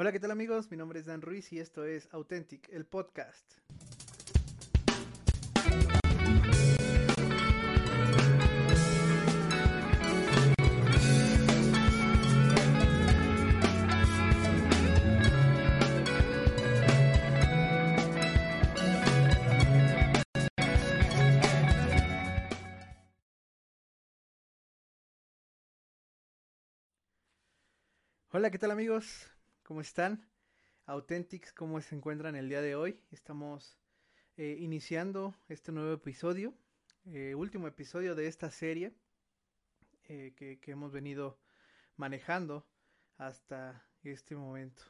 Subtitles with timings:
[0.00, 0.70] Hola, ¿qué tal amigos?
[0.70, 3.58] Mi nombre es Dan Ruiz y esto es Authentic, el podcast.
[28.32, 29.30] Hola, ¿qué tal amigos?
[29.70, 30.26] ¿Cómo están?
[30.86, 32.98] Authentics, ¿cómo se encuentran el día de hoy?
[33.12, 33.78] Estamos
[34.36, 36.52] eh, iniciando este nuevo episodio,
[37.04, 38.92] eh, último episodio de esta serie
[40.08, 41.38] eh, que, que hemos venido
[41.94, 42.66] manejando
[43.16, 44.82] hasta este momento.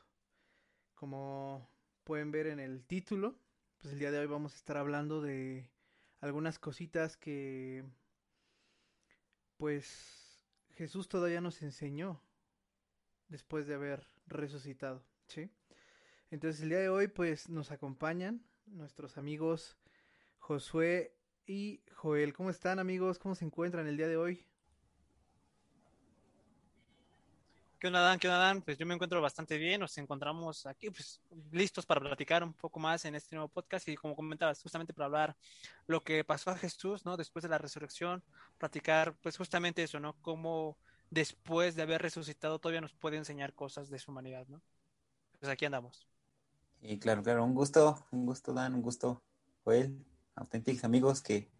[0.94, 1.68] Como
[2.02, 3.38] pueden ver en el título,
[3.76, 5.68] pues el día de hoy vamos a estar hablando de
[6.22, 7.84] algunas cositas que
[9.58, 12.22] pues Jesús todavía nos enseñó
[13.28, 15.50] después de haber resucitado, ¿sí?
[16.30, 19.76] Entonces el día de hoy pues nos acompañan nuestros amigos
[20.38, 21.14] Josué
[21.46, 22.32] y Joel.
[22.32, 23.18] ¿Cómo están amigos?
[23.18, 24.46] ¿Cómo se encuentran el día de hoy?
[27.80, 28.18] ¿Qué onda, Dan?
[28.18, 28.60] ¿Qué onda, Dan?
[28.60, 29.80] Pues yo me encuentro bastante bien.
[29.80, 33.88] Nos encontramos aquí, pues, listos para platicar un poco más en este nuevo podcast.
[33.88, 35.36] Y como comentabas, justamente para hablar
[35.86, 37.16] lo que pasó a Jesús, ¿no?
[37.16, 38.22] Después de la resurrección,
[38.58, 40.14] platicar, pues, justamente eso, ¿no?
[40.20, 40.76] Cómo
[41.10, 44.62] después de haber resucitado todavía nos puede enseñar cosas de su humanidad, ¿no?
[45.38, 46.06] Pues aquí andamos.
[46.80, 49.22] Y claro, claro, un gusto, un gusto, Dan, un gusto,
[49.64, 51.50] Joel, auténticos amigos que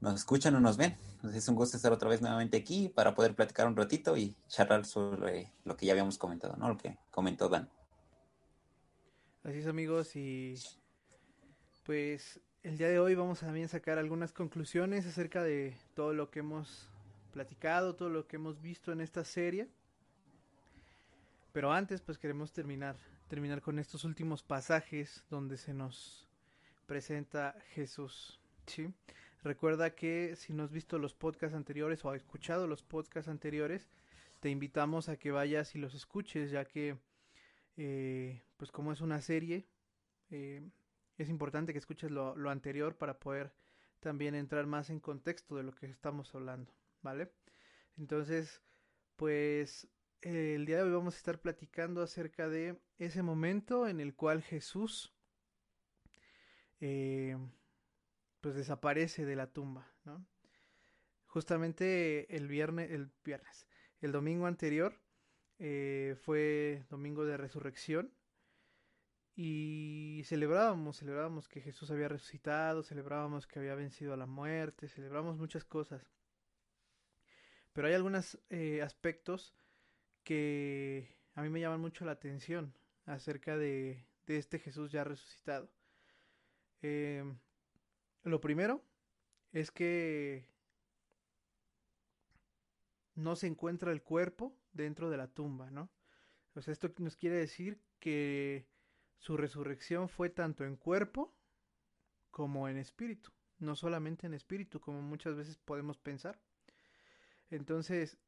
[0.00, 0.96] nos escuchan o nos ven.
[1.34, 4.86] es un gusto estar otra vez nuevamente aquí para poder platicar un ratito y charlar
[4.86, 6.68] sobre lo que ya habíamos comentado, ¿no?
[6.68, 7.68] Lo que comentó Dan.
[9.42, 10.54] Así es, amigos, y
[11.84, 16.30] pues el día de hoy vamos a también sacar algunas conclusiones acerca de todo lo
[16.30, 16.89] que hemos
[17.30, 19.68] platicado, todo lo que hemos visto en esta serie.
[21.52, 22.96] Pero antes, pues queremos terminar,
[23.28, 26.28] terminar con estos últimos pasajes donde se nos
[26.86, 28.38] presenta Jesús.
[28.66, 28.92] ¿sí?
[29.42, 33.88] Recuerda que si no has visto los podcasts anteriores o has escuchado los podcasts anteriores,
[34.40, 36.96] te invitamos a que vayas y los escuches, ya que,
[37.76, 39.66] eh, pues como es una serie,
[40.30, 40.62] eh,
[41.18, 43.52] es importante que escuches lo, lo anterior para poder
[44.00, 46.72] también entrar más en contexto de lo que estamos hablando,
[47.02, 47.32] ¿vale?
[47.96, 48.62] Entonces,
[49.16, 49.88] pues
[50.22, 54.42] el día de hoy vamos a estar platicando acerca de ese momento en el cual
[54.42, 55.14] Jesús
[56.80, 57.36] eh,
[58.40, 60.26] pues desaparece de la tumba, ¿no?
[61.26, 63.66] Justamente el viernes, el viernes,
[64.00, 65.00] el domingo anterior
[65.58, 68.12] eh, fue domingo de resurrección
[69.36, 75.38] y celebrábamos, celebrábamos que Jesús había resucitado, celebrábamos que había vencido a la muerte, celebramos
[75.38, 76.06] muchas cosas.
[77.80, 79.54] Pero hay algunos eh, aspectos
[80.22, 82.74] que a mí me llaman mucho la atención
[83.06, 85.70] acerca de, este Jesús ya resucitado.
[86.82, 87.24] Eh,
[88.24, 88.84] lo primero
[89.52, 90.44] es que
[93.14, 95.88] no se encuentra el cuerpo dentro de la tumba, ¿no?
[96.54, 98.66] O esto nos quiere decir que
[99.16, 101.34] su resurrección fue tanto en cuerpo
[102.30, 106.38] como en espíritu, no solamente en espíritu, como muchas veces podemos pensar.
[107.50, 108.18] Entonces,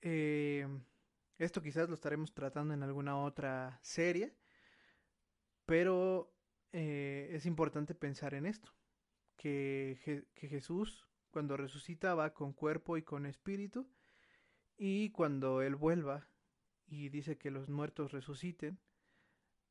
[0.00, 0.66] eh,
[1.38, 4.34] esto quizás lo estaremos tratando en alguna otra serie,
[5.66, 6.34] pero
[6.72, 8.72] eh, es importante pensar en esto,
[9.36, 13.88] que, que Jesús cuando resucita va con cuerpo y con espíritu,
[14.76, 16.28] y cuando Él vuelva
[16.86, 18.78] y dice que los muertos resuciten,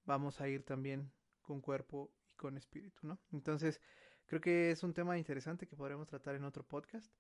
[0.06, 1.12] vamos a ir también
[1.42, 3.20] con cuerpo y con espíritu, ¿no?
[3.32, 3.80] Entonces,
[4.26, 7.14] creo que es un tema interesante que podremos tratar en otro podcast.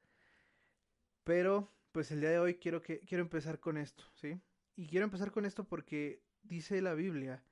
[1.24, 4.40] Pero pues el día de hoy quiero que quiero empezar con esto, ¿sí?
[4.75, 7.44] Y quiero empezar con esto porque dice la Biblia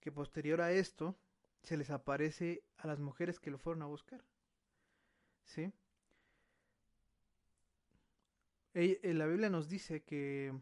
[0.00, 1.18] que posterior a esto
[1.62, 4.24] se les aparece a las mujeres que lo fueron a buscar.
[5.44, 5.72] ¿Sí?
[8.74, 10.54] Eh, la Biblia nos dice que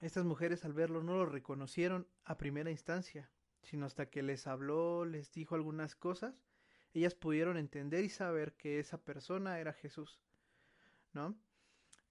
[0.00, 3.30] estas mujeres al verlo no lo reconocieron a primera instancia,
[3.62, 6.44] sino hasta que les habló, les dijo algunas cosas,
[6.92, 10.20] ellas pudieron entender y saber que esa persona era Jesús,
[11.12, 11.34] ¿no?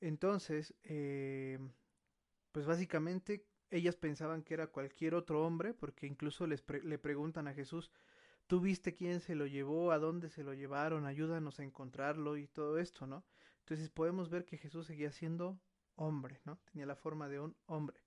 [0.03, 1.57] Entonces, eh,
[2.51, 7.53] pues básicamente ellas pensaban que era cualquier otro hombre, porque incluso les le preguntan a
[7.53, 7.89] Jesús,
[8.47, 9.93] ¿tú viste quién se lo llevó?
[9.93, 11.05] ¿A dónde se lo llevaron?
[11.05, 13.23] Ayúdanos a encontrarlo y todo esto, ¿no?
[13.59, 15.57] Entonces podemos ver que Jesús seguía siendo
[15.95, 16.59] hombre, ¿no?
[16.69, 18.03] Tenía la forma de un hombre.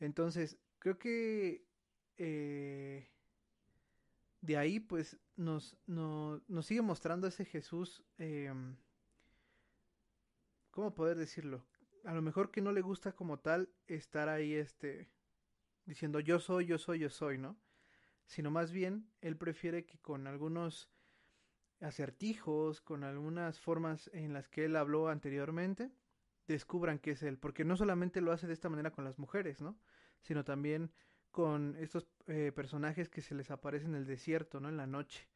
[0.00, 1.64] Entonces, creo que
[2.16, 3.08] eh,
[4.40, 8.52] de ahí pues nos, nos, nos, sigue mostrando ese Jesús eh,
[10.70, 11.64] ¿cómo poder decirlo?
[12.04, 15.10] A lo mejor que no le gusta como tal estar ahí, este,
[15.84, 17.56] diciendo yo soy, yo soy, yo soy, ¿no?
[18.26, 20.88] Sino más bien él prefiere que con algunos
[21.80, 25.90] acertijos, con algunas formas en las que él habló anteriormente,
[26.46, 29.60] descubran que es él, porque no solamente lo hace de esta manera con las mujeres,
[29.60, 29.78] ¿no?
[30.20, 30.92] Sino también
[31.30, 34.68] con estos eh, personajes que se les aparece en el desierto, ¿no?
[34.68, 35.28] En la noche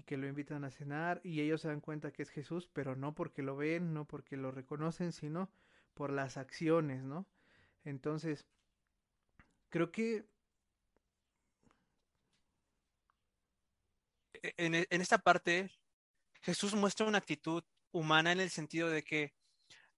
[0.00, 2.96] y que lo invitan a cenar y ellos se dan cuenta que es Jesús, pero
[2.96, 5.50] no porque lo ven, no porque lo reconocen, sino
[5.92, 7.26] por las acciones, ¿no?
[7.84, 8.46] Entonces,
[9.68, 10.24] creo que
[14.42, 15.70] e-, en, en, esta parte,
[16.40, 17.62] Jesús muestra una actitud
[17.92, 19.34] humana en el sentido de que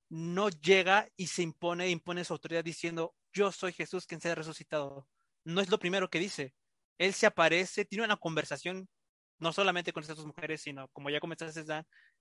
[0.09, 4.35] no llega y se impone, impone su autoridad diciendo, yo soy Jesús quien se ha
[4.35, 5.09] resucitado.
[5.45, 6.55] No es lo primero que dice.
[6.99, 8.89] Él se aparece, tiene una conversación
[9.43, 11.65] no solamente con estas mujeres, sino como ya comentaste,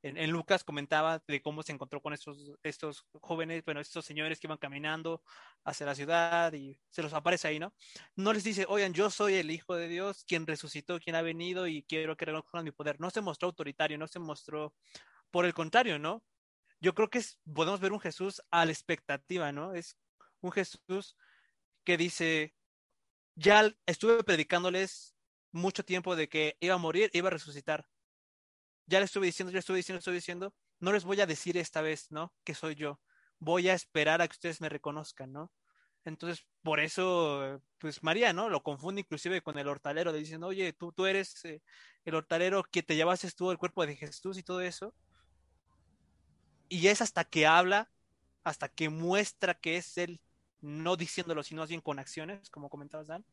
[0.01, 4.39] en, en, Lucas comentaba de cómo se encontró con estos, estos jóvenes, bueno, estos señores
[4.39, 5.21] que iban caminando
[5.63, 7.75] hacia la ciudad y se los aparece ahí, ¿no?
[8.15, 11.67] No les dice, oigan, yo soy el Hijo de Dios, quien resucitó, quien ha venido
[11.67, 12.99] y quiero que reconozcan mi poder.
[12.99, 14.73] No se mostró autoritario, no se mostró,
[15.29, 16.23] por el contrario, ¿no?
[16.79, 19.75] Yo creo que es, podemos ver un Jesús a la expectativa, ¿no?
[19.75, 19.95] Es
[20.41, 21.15] un Jesús
[21.83, 22.55] que dice,
[23.35, 25.15] ya estuve predicándoles
[25.51, 27.87] mucho tiempo de que iba a morir, iba a resucitar.
[28.87, 31.81] Ya le estuve diciendo, ya estuve diciendo, estuve diciendo, no les voy a decir esta
[31.81, 32.33] vez, ¿no?
[32.43, 32.99] Que soy yo.
[33.39, 35.51] Voy a esperar a que ustedes me reconozcan, ¿no?
[36.03, 38.49] Entonces, por eso, pues María, ¿no?
[38.49, 41.61] Lo confunde inclusive con el hortalero, le dicen, oye, tú, tú eres eh,
[42.05, 44.93] el hortalero que te llevaste tú el cuerpo de Jesús y todo eso.
[46.69, 47.91] Y es hasta que habla,
[48.43, 50.21] hasta que muestra que es él,
[50.61, 53.25] no diciéndolo, sino más bien con acciones, como comentabas, Dan,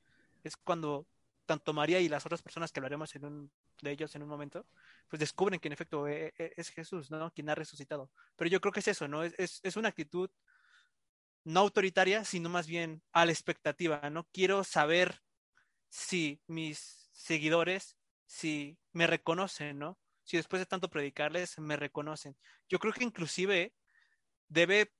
[0.45, 1.07] es cuando
[1.49, 3.51] tanto María y las otras personas que hablaremos en
[3.81, 4.67] de ellos en un momento,
[5.09, 7.33] pues descubren que en efecto e, e, es, Jesús, ¿no?
[7.33, 8.11] Quien ha resucitado.
[8.37, 9.25] Pero yo creo que es eso, ¿no?
[9.25, 10.31] Es, es, una actitud
[11.45, 14.29] no autoritaria, sino más bien a la expectativa, ¿no?
[14.31, 15.23] Quiero saber
[15.89, 17.97] si mis seguidores,
[18.27, 19.99] si me reconocen, ¿no?
[20.25, 22.37] Si después de tanto predicarles me reconocen.
[22.69, 23.73] Yo creo que inclusive
[24.49, 24.93] debe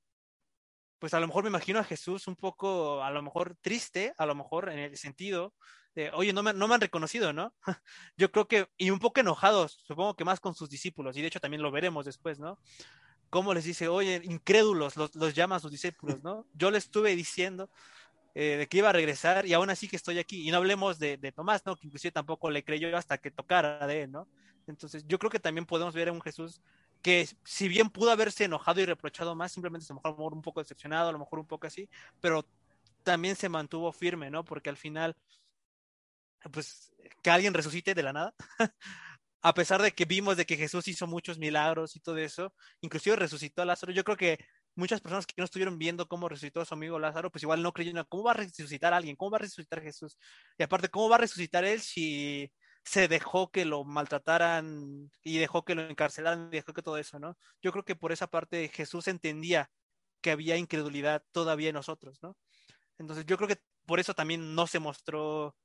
[0.99, 4.27] pues a lo mejor me imagino a Jesús un poco, a lo mejor triste, a
[4.27, 5.55] lo mejor en el sentido
[5.95, 7.55] de, oye, no me, no me han reconocido, ¿no?
[8.17, 11.29] Yo creo que, y un poco enojados, supongo que más con sus discípulos, y de
[11.29, 12.59] hecho también lo veremos después, ¿no?
[13.31, 16.47] Cómo les dice, oye, incrédulos, los, los llama a sus discípulos, ¿no?
[16.55, 17.71] Yo les estuve diciendo
[18.35, 20.47] eh, de que iba a regresar y aún así que estoy aquí.
[20.49, 21.77] Y no hablemos de, de Tomás, ¿no?
[21.77, 24.29] Que inclusive tampoco le creyó hasta que tocara de él, ¿no?
[24.67, 26.61] Entonces, yo creo que también podemos ver a un Jesús
[27.03, 31.09] que si bien pudo haberse enojado y reprochado más, simplemente se mejor un poco decepcionado,
[31.09, 31.89] a lo mejor un poco así,
[32.21, 32.45] pero
[33.03, 34.45] también se mantuvo firme, ¿no?
[34.45, 35.17] Porque al final,
[36.53, 36.93] pues,
[37.23, 38.35] que alguien resucite de la nada,
[39.43, 43.17] a pesar de que vimos de que Jesús hizo muchos milagros y todo eso, inclusive
[43.17, 44.39] resucitó a Lázaro, yo creo que
[44.75, 47.73] muchas personas que no estuvieron viendo cómo resucitó a su amigo Lázaro, pues igual no
[47.73, 49.17] creyeron, ¿cómo va a resucitar a alguien?
[49.17, 50.19] ¿Cómo va a resucitar Jesús?
[50.57, 52.53] Y aparte, ¿cómo va a resucitar él si
[52.85, 57.19] se dejó que lo maltrataran y dejó que lo encarcelaran y dejó que todo eso,
[57.19, 57.37] ¿no?
[57.61, 59.71] Yo creo que por esa parte Jesús entendía
[60.21, 62.37] que había incredulidad todavía en nosotros, ¿no?
[62.99, 65.57] Entonces yo creo que por eso también no se mostró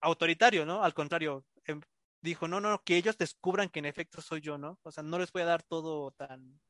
[0.00, 0.82] autoritario, ¿no?
[0.84, 1.80] Al contrario, em,
[2.20, 4.78] dijo, no, no, que ellos descubran que en efecto soy yo, ¿no?
[4.82, 6.60] O sea, no les voy a dar todo tan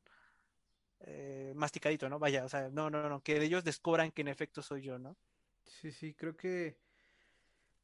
[1.01, 2.19] eh, masticadito, ¿no?
[2.19, 5.17] Vaya, o sea, no, no, no, que ellos descubran que en efecto soy yo, ¿no?
[5.65, 6.79] Sí, sí, creo que,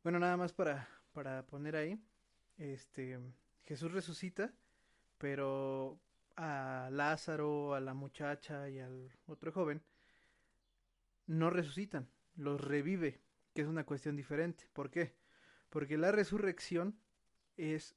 [0.03, 2.01] bueno, nada más para, para poner ahí.
[2.59, 3.19] Este,
[3.65, 4.55] Jesús resucita,
[5.19, 5.99] pero
[6.37, 9.83] a Lázaro, a la muchacha y al otro joven
[11.27, 13.21] no resucitan, los revive,
[13.53, 14.69] que es una cuestión diferente.
[14.73, 15.17] ¿Por qué?
[15.71, 16.97] Porque la resurrección
[17.57, 17.97] es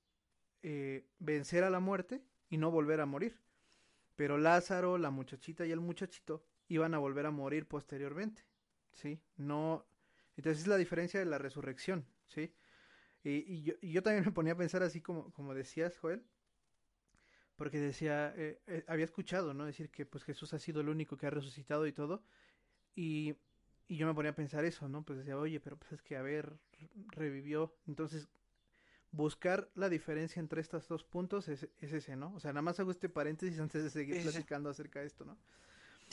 [0.63, 3.39] eh, vencer a la muerte y no volver a morir.
[4.15, 8.47] Pero Lázaro, la muchachita y el muchachito iban a volver a morir posteriormente,
[8.93, 9.21] ¿sí?
[9.37, 9.85] No,
[10.37, 12.51] entonces es la diferencia de la resurrección, ¿sí?
[13.23, 16.23] Y, yo, yo, también me ponía a pensar así como, como decías, Joel,
[17.55, 19.65] porque decía, eh, eh, había escuchado, ¿no?
[19.65, 22.23] Decir que pues Jesús ha sido el único que ha resucitado y todo,
[22.95, 23.35] y,
[23.87, 25.03] y yo me ponía a pensar eso, ¿no?
[25.03, 26.57] Pues decía, oye, pero pues es que, a ver,
[27.11, 28.27] revivió, entonces
[29.11, 32.33] buscar la diferencia entre estos dos puntos es, es, ese, ¿no?
[32.33, 35.37] O sea, nada más hago este paréntesis antes de seguir platicando acerca de esto, ¿no?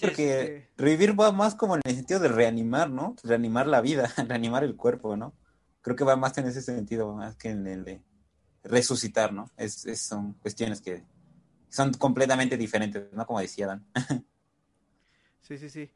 [0.00, 3.16] Porque este revivir va más como en el sentido de reanimar, ¿no?
[3.22, 5.34] Reanimar la vida, reanimar el cuerpo, ¿no?
[5.82, 8.02] Creo que va más en ese sentido, más que en el de
[8.64, 9.50] resucitar, ¿no?
[9.56, 11.04] Es, son cuestiones que
[11.68, 13.26] son completamente diferentes, ¿no?
[13.26, 13.86] Como decía Dan.
[15.40, 15.90] sí, sí, sí.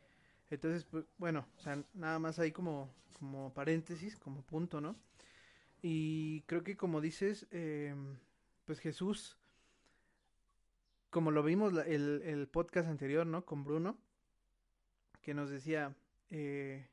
[0.51, 4.97] Entonces, pues, bueno, o sea, nada más ahí como, como paréntesis, como punto, ¿no?
[5.81, 7.95] Y creo que como dices, eh,
[8.67, 9.37] pues Jesús,
[11.11, 13.45] como lo vimos el, el, podcast anterior, ¿no?
[13.45, 13.99] Con Bruno,
[15.21, 15.95] que nos decía,
[16.31, 16.87] eh,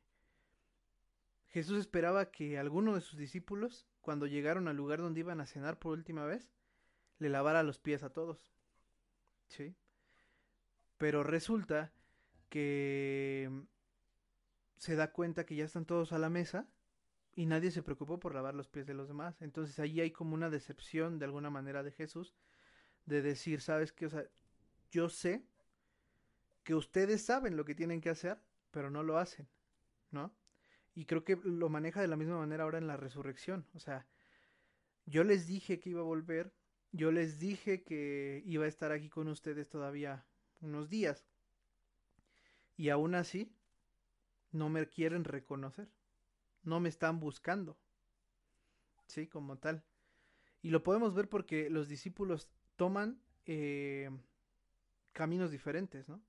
[1.49, 5.79] Jesús esperaba que alguno de sus discípulos, cuando llegaron al lugar donde iban a cenar
[5.79, 6.51] por última vez,
[7.17, 8.51] le lavara los pies a todos.
[9.47, 9.75] ¿Sí?
[10.97, 11.91] Pero resulta
[12.49, 13.49] que
[14.77, 16.67] se da cuenta que ya están todos a la mesa
[17.35, 19.41] y nadie se preocupó por lavar los pies de los demás.
[19.41, 22.35] Entonces ahí hay como una decepción de alguna manera de Jesús
[23.05, 24.05] de decir, ¿sabes qué?
[24.05, 24.25] O sea,
[24.91, 25.45] yo sé
[26.63, 28.39] que ustedes saben lo que tienen que hacer,
[28.71, 29.47] pero no lo hacen,
[30.11, 30.31] ¿no?
[30.99, 33.65] Y creo que lo maneja de la misma manera ahora en la resurrección.
[33.73, 34.05] O sea,
[35.05, 36.51] yo les dije que iba a volver,
[36.91, 40.25] yo les dije que iba a estar aquí con ustedes todavía
[40.59, 41.25] unos días.
[42.75, 43.55] Y aún así,
[44.51, 45.87] no me quieren reconocer.
[46.63, 47.77] No me están buscando.
[49.07, 49.85] Sí, como tal.
[50.61, 54.09] Y lo podemos ver porque los discípulos toman eh,
[55.13, 56.21] caminos diferentes, ¿no?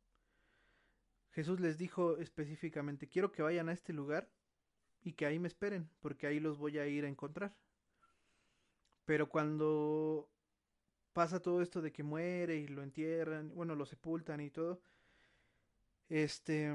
[1.33, 4.31] Jesús les dijo específicamente, quiero que vayan a este lugar
[5.03, 7.55] y que ahí me esperen, porque ahí los voy a ir a encontrar.
[9.05, 10.29] Pero cuando
[11.13, 14.81] pasa todo esto de que muere y lo entierran, bueno, lo sepultan y todo,
[16.09, 16.75] este,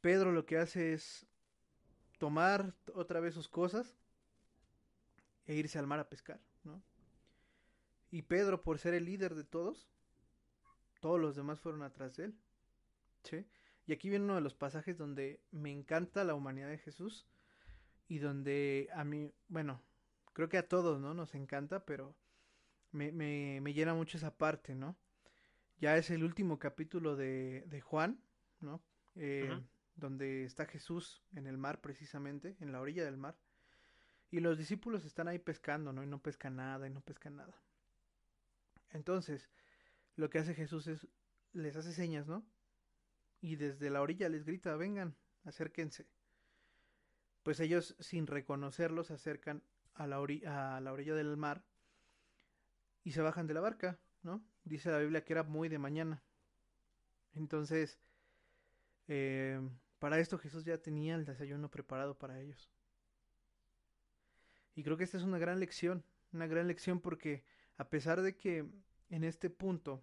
[0.00, 1.26] Pedro lo que hace es
[2.18, 3.96] tomar otra vez sus cosas
[5.46, 6.82] e irse al mar a pescar, ¿no?
[8.10, 9.88] Y Pedro, por ser el líder de todos,
[11.00, 12.38] todos los demás fueron atrás de él.
[13.24, 13.44] ¿Sí?
[13.86, 17.26] Y aquí viene uno de los pasajes donde me encanta la humanidad de Jesús
[18.08, 19.82] y donde a mí, bueno,
[20.32, 21.14] creo que a todos, ¿no?
[21.14, 22.14] Nos encanta, pero
[22.92, 24.96] me, me, me llena mucho esa parte, ¿no?
[25.78, 28.20] Ya es el último capítulo de, de Juan,
[28.60, 28.82] ¿no?
[29.16, 29.50] Eh,
[29.96, 33.36] donde está Jesús en el mar precisamente, en la orilla del mar.
[34.30, 36.02] Y los discípulos están ahí pescando, ¿no?
[36.02, 37.54] Y no pescan nada, y no pescan nada.
[38.90, 39.50] Entonces,
[40.16, 41.06] lo que hace Jesús es,
[41.52, 42.44] les hace señas, ¿no?
[43.44, 46.06] Y desde la orilla les grita, vengan, acérquense.
[47.42, 51.62] Pues ellos, sin reconocerlos, se acercan a la, a la orilla del mar
[53.02, 54.42] y se bajan de la barca, ¿no?
[54.64, 56.22] Dice la Biblia que era muy de mañana.
[57.34, 58.00] Entonces,
[59.08, 59.60] eh,
[59.98, 62.70] para esto Jesús ya tenía el desayuno preparado para ellos.
[64.74, 67.44] Y creo que esta es una gran lección, una gran lección porque
[67.76, 68.64] a pesar de que
[69.10, 70.02] en este punto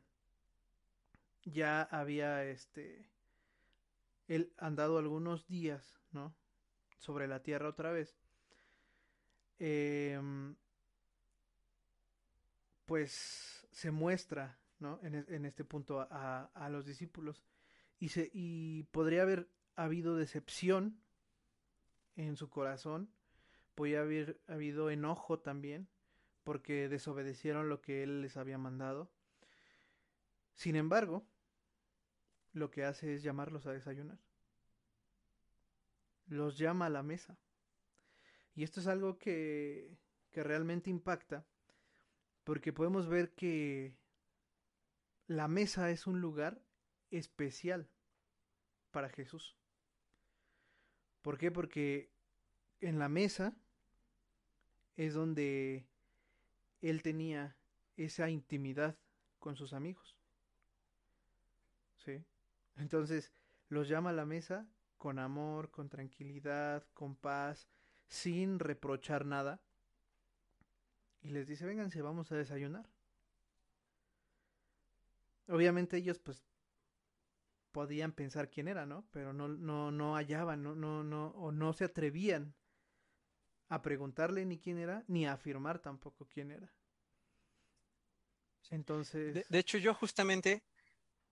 [1.43, 3.10] ya había este
[4.35, 6.33] él andado algunos días, ¿no?
[6.97, 8.17] Sobre la tierra otra vez.
[9.59, 10.55] Em,
[12.85, 15.00] pues se muestra, ¿no?
[15.03, 17.43] En, en este punto a, a, los discípulos.
[18.00, 21.01] Y, se, y podría haber habido decepción
[22.15, 23.13] en su corazón.
[23.75, 25.89] Podría haber habido enojo también.
[26.43, 29.11] Porque desobedecieron lo que él les había mandado.
[30.53, 31.27] Sin embargo,
[32.53, 34.20] lo que hace es llamarlos a desayunar.
[36.27, 37.38] Los llama a la mesa.
[38.55, 39.98] Y esto es algo que,
[40.31, 41.46] que realmente impacta,
[42.43, 43.96] porque podemos ver que
[45.27, 46.62] la mesa es un lugar
[47.10, 47.89] especial
[48.91, 49.55] para Jesús.
[51.22, 51.51] ¿Por qué?
[51.51, 52.12] Porque
[52.81, 53.55] en la mesa
[54.96, 55.86] es donde
[56.81, 57.55] él tenía
[57.96, 58.98] esa intimidad
[59.39, 60.17] con sus amigos.
[61.98, 62.24] ¿Sí?
[62.81, 63.31] Entonces
[63.69, 67.67] los llama a la mesa con amor, con tranquilidad, con paz,
[68.07, 69.61] sin reprochar nada.
[71.21, 72.89] Y les dice, vénganse, vamos a desayunar.
[75.47, 76.43] Obviamente ellos pues
[77.71, 79.05] podían pensar quién era, ¿no?
[79.11, 82.53] Pero no, no, no hallaban, no, no, no, o no se atrevían
[83.69, 86.71] a preguntarle ni quién era, ni a afirmar tampoco quién era.
[88.69, 89.45] Entonces.
[89.47, 90.63] de hecho, yo justamente,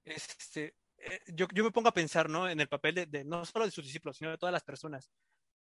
[0.05, 2.49] este, eh, yo, yo, me pongo a pensar, ¿no?
[2.49, 5.09] En el papel de, no solo de sus discípulos, sino de todas las personas.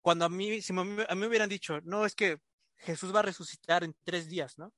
[0.01, 2.39] Cuando a mí, si a mí me hubieran dicho, no, es que
[2.77, 4.73] Jesús va a resucitar en tres días, ¿no?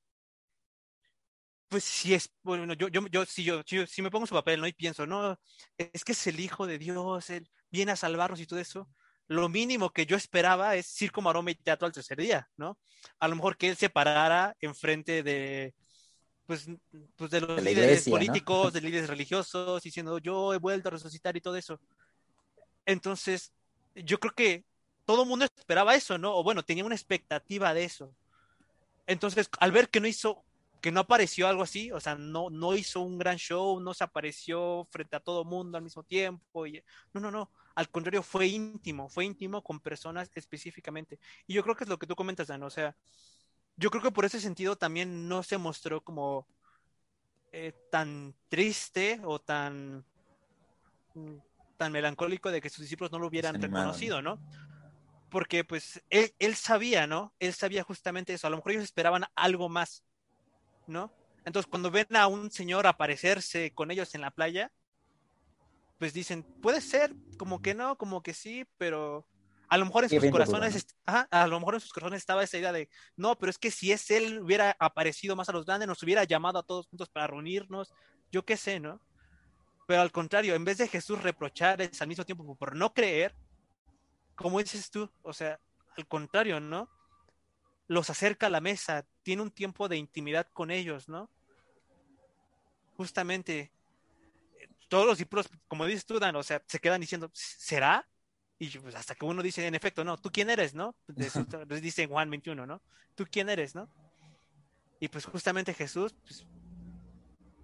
[1.70, 4.68] Pues si es, bueno, yo, yo, yo, si yo, si, me pongo su papel, ¿no?
[4.68, 5.40] Y pienso, no,
[5.78, 8.90] es que es el Hijo de Dios, Él viene a salvarnos y todo eso.
[9.28, 12.78] Lo mínimo que yo esperaba es circo, maroma y teatro al tercer día, ¿no?
[13.20, 15.74] A lo mejor que Él se parara enfrente de,
[16.46, 16.68] pues,
[17.16, 21.42] pues de los líderes políticos, de líderes religiosos, diciendo yo he vuelto a resucitar y
[21.42, 21.80] todo eso.
[22.86, 23.54] Entonces,
[23.96, 24.66] yo creo que
[25.06, 26.36] todo el mundo esperaba eso, ¿no?
[26.36, 28.14] O bueno, tenía una expectativa de eso.
[29.08, 30.44] Entonces, al ver que no hizo,
[30.82, 34.04] que no apareció algo así, o sea, no, no hizo un gran show, no se
[34.04, 36.68] apareció frente a todo el mundo al mismo tiempo.
[36.68, 36.84] Y,
[37.14, 37.52] no, no, no.
[37.76, 41.20] Al contrario, fue íntimo, fue íntimo con personas específicamente.
[41.48, 42.96] Y yo creo que es lo que tú comentas, Dan, o sea,
[43.78, 46.48] yo creo que por ese sentido también no se mostró como
[47.52, 50.06] eh, tan triste o tan,
[51.78, 54.40] tan melancólico de que sus discípulos no lo hubieran reconocido, ¿no?
[55.34, 57.34] porque pues él, él sabía, ¿no?
[57.40, 58.46] Él sabía justamente eso.
[58.46, 60.04] A lo mejor ellos esperaban algo más,
[60.86, 61.12] ¿no?
[61.44, 64.72] Entonces, cuando ven a un señor aparecerse con ellos en la playa,
[65.98, 69.26] pues dicen, puede ser, como que no, como que sí, pero
[69.74, 72.72] a lo mejor en sus corazones, a lo mejor en sus corazones estaba esa idea
[72.72, 76.04] de, no, pero es que si es él hubiera aparecido más a los grandes, nos
[76.04, 77.92] hubiera llamado a todos juntos para reunirnos,
[78.32, 79.02] yo qué sé, ¿no?
[79.88, 83.36] Pero al contrario, en vez de Jesús reprocharles al mismo tiempo por no creer,
[84.36, 85.60] como dices tú, o sea,
[85.98, 86.88] al contrario, ¿no?
[87.88, 91.32] Los acerca a la mesa, tiene un tiempo de intimidad con ellos, ¿no?
[92.96, 93.72] Justamente,
[94.88, 98.08] todos los discípulos, como dices tú, Dan, o sea, se quedan diciendo, ¿será?
[98.64, 100.96] Y pues, hasta que uno dice, en efecto, no, ¿tú quién eres, no?
[101.68, 102.82] Les dice en Juan 21, ¿no?
[103.14, 103.90] ¿Tú quién eres, no?
[105.02, 106.46] Y pues justamente Jesús, pues,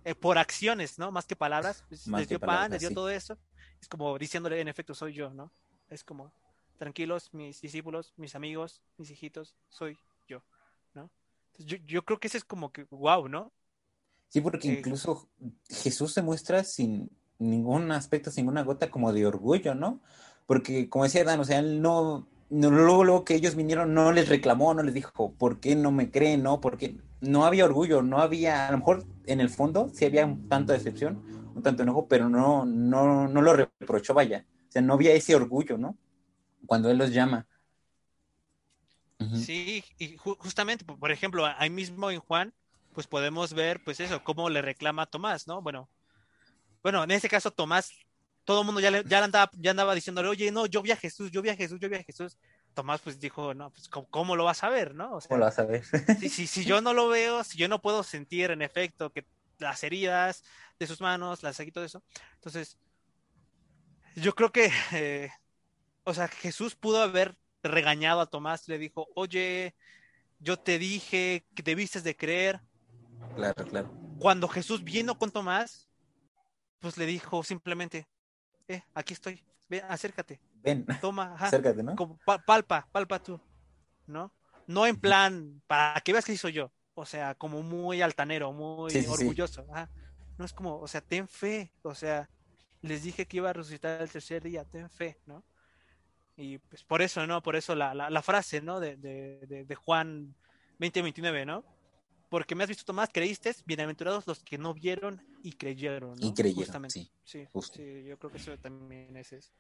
[0.04, 1.10] eh, por acciones, ¿no?
[1.10, 3.38] Más que palabras, pues, les dio pan, les dio todo eso.
[3.82, 5.54] Es como diciéndole, en efecto, soy yo, ¿no?
[5.90, 6.34] Es como,
[6.78, 10.44] tranquilos, mis discípulos, mis amigos, mis hijitos, soy yo,
[10.94, 11.10] ¿no?
[11.60, 13.54] yo, yo creo que ese es como que, wow, ¿no?
[14.28, 15.30] Sí, porque eh, incluso
[15.70, 20.02] Jesús se muestra sin ningún aspecto, sin ninguna gota como de orgullo, ¿no?
[20.50, 24.12] Porque como decía Dan, o sea, él no, no luego, luego que ellos vinieron no
[24.12, 26.42] les reclamó, no les dijo, ¿por qué no me creen?
[26.42, 30.26] No, porque no había orgullo, no había, a lo mejor en el fondo sí había
[30.26, 31.22] un tanto decepción,
[31.54, 34.44] un tanto enojo, pero no, no, no lo reprochó, vaya.
[34.68, 35.96] O sea, no había ese orgullo, ¿no?
[36.66, 37.46] Cuando él los llama.
[39.36, 42.56] Sí, y justamente, por ejemplo, ahí mismo en Juan,
[42.96, 45.62] pues podemos ver, pues eso, cómo le reclama a Tomás, ¿no?
[45.62, 45.90] Bueno,
[46.82, 47.92] bueno, en este caso Tomás,
[48.50, 50.96] todo el mundo ya, le, ya, andaba, ya andaba diciéndole, oye, no, yo vi a
[50.96, 52.36] Jesús, yo vi a Jesús, yo vi a Jesús.
[52.74, 55.18] Tomás pues dijo, no, pues ¿cómo, lo vas a ver, no?
[55.18, 55.84] O ¿Cómo lo vas a ver?
[56.20, 59.28] si, si, si, yo no lo veo, si yo no puedo sentir en efecto que
[59.60, 60.44] las heridas
[60.80, 62.02] de sus manos, las y todo eso.
[62.38, 62.80] Entonces,
[64.16, 65.30] yo creo que, eh,
[66.04, 69.76] o sea, Jesús pudo haber regañado a Tomás, le dijo, oye,
[70.40, 72.62] yo te dije que debiste de creer.
[73.36, 73.94] Claro, claro.
[74.18, 75.88] Cuando Jesús vino con Tomás,
[76.80, 78.08] pues le dijo simplemente,
[78.70, 80.40] eh, aquí estoy, ven, acércate.
[80.62, 81.96] Ven, toma, acércate, ¿no?
[82.46, 83.42] palpa, palpa tú,
[84.06, 84.32] ¿no?
[84.68, 88.94] No en plan, para que veas que soy yo, o sea, como muy altanero, muy
[89.08, 89.66] orgulloso.
[90.38, 92.30] No es como, o sea, ten fe, o sea,
[92.82, 95.44] les dije que iba a resucitar el tercer día, ten fe, ¿no?
[96.38, 97.42] Y pues por eso, ¿no?
[97.42, 98.80] Por eso la, la, frase, ¿no?
[98.80, 100.36] De, de, de, Juan
[100.78, 101.66] 2029, ¿no?
[102.30, 106.16] Porque me has visto Tomás, creíste, bienaventurados los que no vieron y creyeron.
[106.16, 106.28] ¿no?
[106.28, 107.12] Y creyeron, sí.
[107.24, 107.48] Sí,
[108.06, 109.52] yo creo que eso también es, es,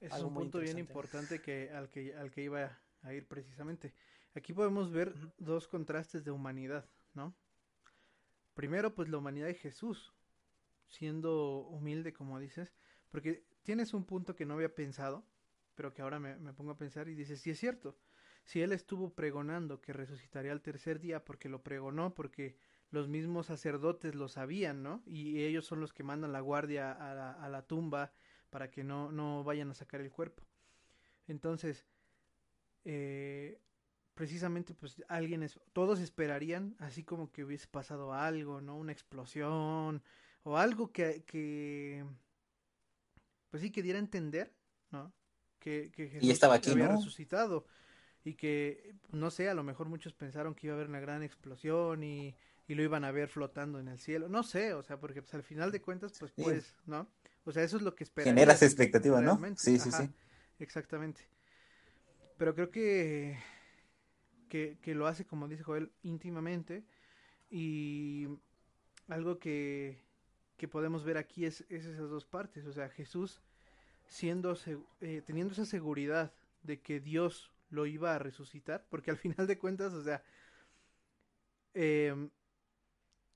[0.00, 3.94] es un punto bien importante que al, que al que iba a ir precisamente.
[4.34, 7.34] Aquí podemos ver dos contrastes de humanidad, ¿no?
[8.54, 10.12] Primero, pues la humanidad de Jesús,
[10.88, 12.74] siendo humilde, como dices,
[13.10, 15.24] porque tienes un punto que no había pensado,
[15.74, 17.96] pero que ahora me, pongo a pensar y dices, sí es cierto,
[18.48, 22.56] si él estuvo pregonando que resucitaría al tercer día porque lo pregonó, porque
[22.90, 25.02] los mismos sacerdotes lo sabían, ¿no?
[25.04, 28.10] Y ellos son los que mandan la guardia a la, tumba
[28.48, 30.44] para que no, no vayan a sacar el cuerpo.
[31.26, 31.84] Entonces,
[32.86, 33.60] eh,
[34.14, 38.78] precisamente, pues alguien, es, todos esperarían, así como que hubiese pasado algo, ¿no?
[38.78, 40.02] Una explosión
[40.42, 42.02] o algo que, que
[43.50, 44.54] pues sí, que diera a entender,
[44.90, 45.12] ¿no?
[45.58, 47.66] que, Jesús y estaba aquí, había resucitado
[48.24, 51.22] y que, no sé, a lo mejor muchos pensaron que iba a haber una gran
[51.22, 52.34] explosión y,
[52.68, 55.42] lo iban a ver flotando en el cielo, no sé, o sea, porque pues al
[55.42, 57.08] final de cuentas, pues, pues, ¿no?
[57.44, 58.28] O sea, eso es lo que esperas.
[58.28, 59.40] Generas expectativa, ¿no?
[59.56, 60.10] Sí, sí, sí.
[60.58, 61.22] Exactamente.
[62.36, 63.38] Pero creo que,
[64.50, 66.84] que, que lo hace, como dice Joel, íntimamente
[67.50, 68.28] y
[69.08, 70.02] algo que,
[70.58, 73.40] que podemos ver aquí es, es esas dos partes, o sea, Jesús
[74.08, 74.56] siendo
[75.00, 79.58] eh, teniendo esa seguridad de que Dios lo iba a resucitar, porque al final de
[79.58, 80.22] cuentas, o sea,
[81.74, 82.30] em,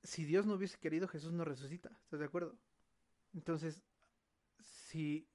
[0.03, 2.57] si Dios no hubiese querido, Jesús no resucita, ¿estás de acuerdo?
[3.35, 3.83] Entonces,
[4.61, 5.29] si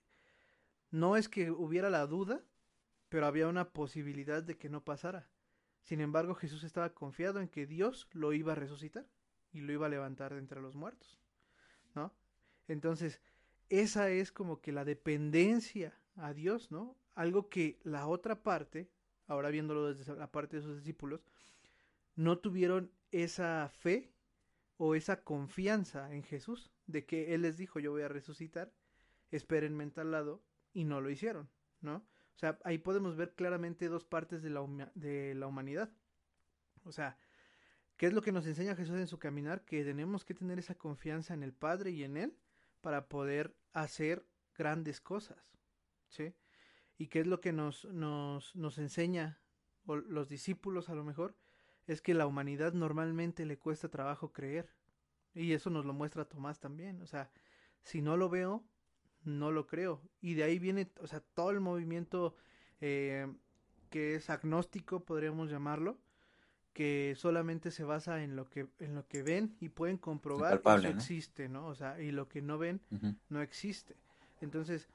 [0.91, 2.43] no es que hubiera la duda,
[3.09, 5.29] pero había una posibilidad de que no pasara.
[5.81, 9.07] Sin embargo, Jesús estaba confiado en que Dios lo iba a resucitar
[9.51, 11.17] y lo iba a levantar de entre los muertos,
[11.95, 12.13] ¿no?
[12.67, 13.21] Entonces,
[13.69, 16.97] esa es como que la dependencia a Dios, ¿no?
[17.17, 18.91] Algo que la otra parte,
[19.25, 21.25] ahora viéndolo desde la parte de sus discípulos,
[22.15, 24.13] no tuvieron esa fe
[24.77, 28.71] o esa confianza en Jesús, de que Él les dijo, yo voy a resucitar,
[29.31, 31.49] espérenme en tal lado, y no lo hicieron,
[31.81, 31.95] ¿no?
[32.35, 35.91] O sea, ahí podemos ver claramente dos partes de la, de la humanidad.
[36.83, 37.17] O sea,
[37.97, 39.65] ¿qué es lo que nos enseña Jesús en su caminar?
[39.65, 42.37] Que tenemos que tener esa confianza en el Padre y en Él
[42.81, 44.23] para poder hacer
[44.55, 45.39] grandes cosas,
[46.09, 46.35] ¿sí?
[46.97, 49.39] ¿Y qué es lo que nos, nos, nos enseña,
[49.85, 51.35] o los discípulos a lo mejor?
[51.85, 54.69] Es que la humanidad normalmente le cuesta trabajo creer.
[55.33, 57.01] Y eso nos lo muestra Tomás también.
[57.01, 57.29] O sea,
[57.83, 58.63] si no lo veo,
[59.23, 60.01] no lo creo.
[60.19, 62.35] Y de ahí viene, o sea, todo el movimiento
[62.81, 63.27] eh,
[63.89, 65.97] que es agnóstico, podríamos llamarlo,
[66.73, 70.75] que solamente se basa en lo que, en lo que ven y pueden comprobar que
[70.75, 71.65] eso existe, ¿no?
[71.67, 72.81] O sea, y lo que no ven
[73.29, 73.95] no existe.
[74.41, 74.87] Entonces,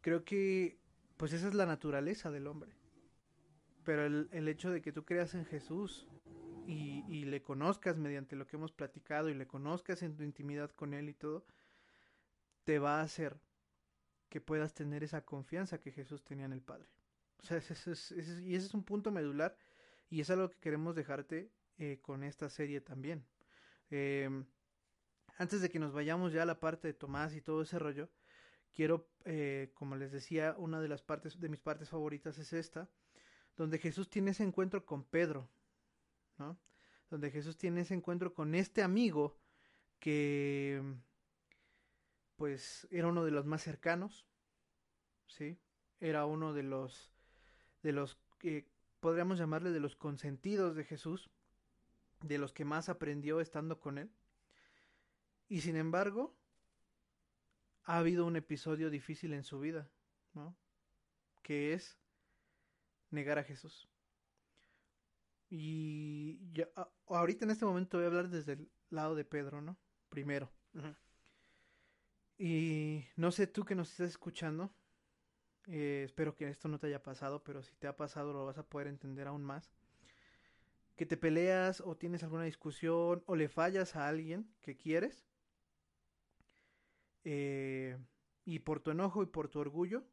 [0.00, 0.79] creo que,
[1.20, 2.72] pues esa es la naturaleza del hombre.
[3.84, 6.08] Pero el, hecho de que tú creas en Jesús
[6.66, 10.94] y, le conozcas mediante lo que hemos platicado y le conozcas en tu intimidad con
[10.94, 11.44] Él y todo,
[12.64, 13.38] te va a hacer
[14.30, 16.88] que puedas tener esa confianza que Jesús tenía en el Padre.
[17.42, 17.90] O sea, ese,
[18.42, 19.58] y ese es un punto medular
[20.08, 23.26] y es algo que queremos dejarte eh, con esta serie también.
[23.90, 24.30] Eh,
[25.36, 28.08] antes de que nos vayamos ya a la parte de Tomás y todo ese rollo,
[28.74, 32.88] quiero, eh, como les decía, una de las partes de mis partes favoritas es esta,
[33.56, 35.50] donde Jesús tiene ese encuentro con Pedro,
[36.38, 36.58] ¿no?
[37.10, 39.38] Donde Jesús tiene ese encuentro con este amigo
[39.98, 40.82] que
[42.36, 44.26] pues era uno de los más cercanos,
[45.26, 45.58] ¿sí?
[46.00, 47.12] Era uno de los,
[47.82, 48.66] de los que
[49.00, 51.28] podríamos llamarle de los consentidos de Jesús,
[52.22, 54.10] de los que más aprendió estando con él.
[55.48, 56.34] Y sin embargo,
[57.90, 59.90] ha habido un episodio difícil en su vida,
[60.32, 60.56] ¿no?
[61.42, 61.98] Que es
[63.10, 63.88] negar a Jesús.
[65.48, 66.38] Y
[67.08, 69.76] ahorita en este momento voy a hablar desde el lado de Pedro, ¿no?
[70.08, 70.52] Primero.
[72.38, 74.72] Y no sé tú que nos estás escuchando,
[75.66, 78.58] eh, espero que esto no te haya pasado, pero si te ha pasado lo vas
[78.58, 79.72] a poder entender aún más.
[80.94, 85.26] Que te peleas o tienes alguna discusión o le fallas a alguien que quieres.
[87.24, 87.98] Eh,
[88.44, 90.04] y por tu enojo y por tu orgullo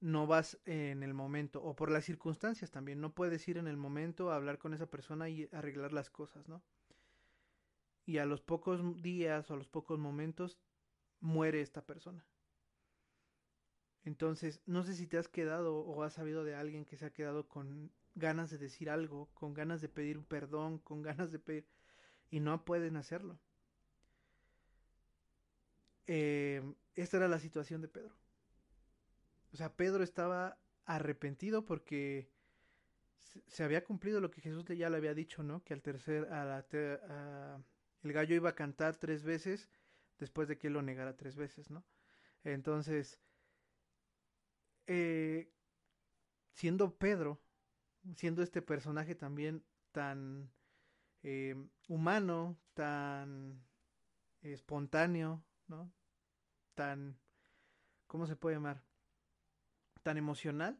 [0.00, 3.00] no vas en el momento o por las circunstancias también.
[3.00, 6.46] No puedes ir en el momento a hablar con esa persona y arreglar las cosas,
[6.46, 6.62] ¿no?
[8.04, 10.58] Y a los pocos días o a los pocos momentos
[11.20, 12.26] muere esta persona.
[14.04, 17.12] Entonces, no sé si te has quedado o has sabido de alguien que se ha
[17.14, 21.66] quedado con ganas de decir algo, con ganas de pedir perdón, con ganas de pedir...
[22.30, 23.38] y no pueden hacerlo.
[26.06, 26.62] Eh,
[26.94, 28.14] esta era la situación de Pedro.
[29.52, 32.28] O sea, Pedro estaba arrepentido porque
[33.46, 35.62] se había cumplido lo que Jesús ya le había dicho, ¿no?
[35.64, 37.62] Que al tercer, a la,
[38.02, 39.68] el gallo iba a cantar tres veces
[40.18, 41.84] después de que él lo negara tres veces, ¿no?
[42.44, 43.18] Entonces,
[44.86, 45.50] eh,
[46.52, 47.40] siendo Pedro,
[48.16, 50.50] siendo este personaje también tan
[51.22, 51.56] eh,
[51.88, 53.64] humano, tan
[54.42, 55.92] espontáneo, ¿no?
[56.74, 57.18] Tan,
[58.06, 58.82] ¿cómo se puede llamar?
[60.02, 60.78] Tan emocional.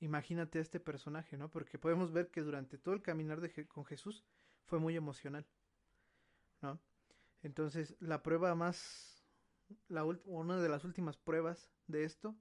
[0.00, 1.50] Imagínate a este personaje, ¿no?
[1.50, 4.24] Porque podemos ver que durante todo el caminar de, con Jesús
[4.64, 5.46] fue muy emocional,
[6.60, 6.80] ¿no?
[7.42, 9.24] Entonces, la prueba más,
[9.88, 12.36] la una de las últimas pruebas de esto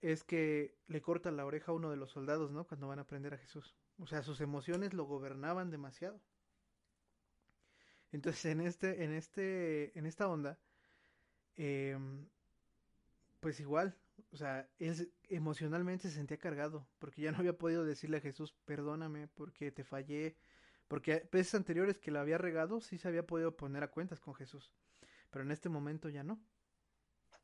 [0.00, 2.66] es que le corta la oreja a uno de los soldados, ¿no?
[2.66, 3.76] Cuando van a prender a Jesús.
[3.98, 6.20] O sea, sus emociones lo gobernaban demasiado.
[8.12, 10.58] Entonces, en este, en este, en esta onda,
[11.56, 11.98] eh,
[13.40, 13.96] pues igual,
[14.30, 18.54] o sea, él emocionalmente se sentía cargado, porque ya no había podido decirle a Jesús,
[18.64, 20.36] perdóname, porque te fallé,
[20.88, 24.34] porque veces anteriores que la había regado, sí se había podido poner a cuentas con
[24.34, 24.72] Jesús.
[25.30, 26.38] Pero en este momento ya no.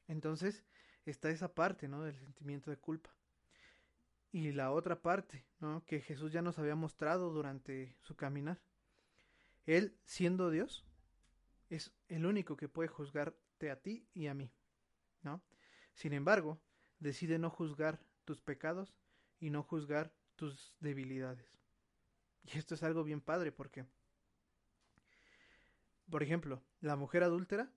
[0.07, 0.65] Entonces
[1.07, 2.03] está esa parte, ¿no?
[2.05, 3.11] Del sentimiento de culpa.
[4.31, 5.83] Y la otra parte, ¿no?
[5.87, 8.61] Que Jesús ya nos había mostrado durante su caminar.
[9.69, 10.87] Él, siendo Dios,
[11.69, 14.51] es el único que puede juzgarte a ti y a mí,
[15.21, 15.43] ¿no?
[15.93, 16.59] Sin embargo,
[17.01, 18.95] decide no juzgar tus pecados
[19.39, 21.55] y no juzgar tus debilidades.
[22.45, 23.85] Y esto es algo bien padre porque,
[26.09, 27.71] por ejemplo, la mujer adúltera,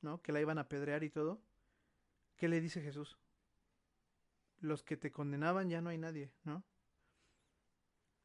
[0.00, 0.22] ¿no?
[0.22, 1.42] Que la iban a apedrear y todo.
[2.36, 3.18] ¿Qué le dice Jesús?
[4.60, 6.64] Los que te condenaban ya no hay nadie, ¿no?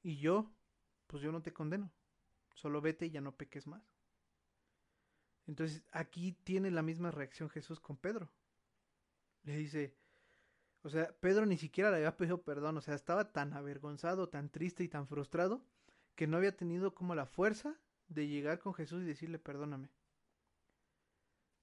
[0.04, 0.50] Y yo,
[1.08, 1.92] pues yo no te condeno.
[2.60, 3.82] Solo vete y ya no peques más.
[5.48, 8.30] Entonces aquí tiene la misma reacción Jesús con Pedro.
[9.44, 9.96] Le dice,
[10.82, 14.50] o sea, Pedro ni siquiera le había pedido perdón, o sea, estaba tan avergonzado, tan
[14.50, 15.64] triste y tan frustrado
[16.16, 19.90] que no había tenido como la fuerza de llegar con Jesús y decirle perdóname.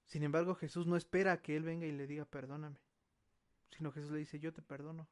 [0.05, 2.79] Sin embargo, Jesús no espera a que él venga y le diga perdóname,
[3.69, 5.07] sino Jesús le dice yo te perdono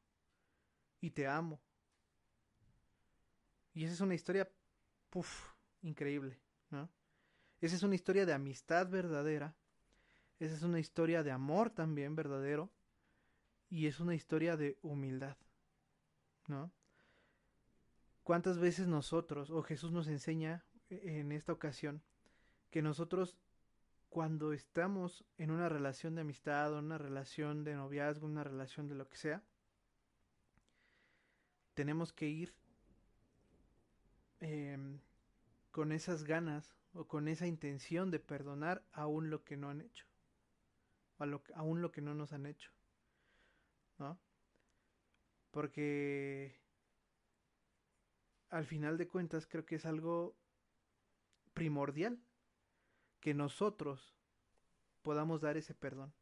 [1.00, 1.60] y te amo.
[3.72, 4.50] Y esa es una historia,
[5.10, 6.38] puff, increíble,
[6.70, 6.88] ¿no?
[7.60, 9.54] Esa es una historia de amistad verdadera,
[10.38, 12.70] esa es una historia de amor también verdadero,
[13.68, 15.36] y es una historia de humildad,
[16.46, 16.70] ¿no?
[18.22, 22.02] ¿Cuántas veces nosotros, o Jesús nos enseña e-, en esta ocasión,
[22.70, 23.36] que nosotros
[24.08, 28.94] cuando estamos en una relación de amistad, o una relación de noviazgo, una relación de
[28.94, 29.42] lo que sea,
[31.74, 32.54] tenemos que ir
[34.40, 34.98] em,
[35.76, 40.06] con esas ganas o con esa intención de perdonar aún lo que no han hecho,
[41.18, 42.70] o lo, aún lo que no nos han hecho,
[43.98, 44.18] ¿no?
[45.50, 46.58] Porque
[48.48, 50.34] al final de cuentas creo que es algo
[51.52, 52.18] primordial
[53.20, 54.16] que nosotros
[55.02, 56.14] podamos dar ese perdón.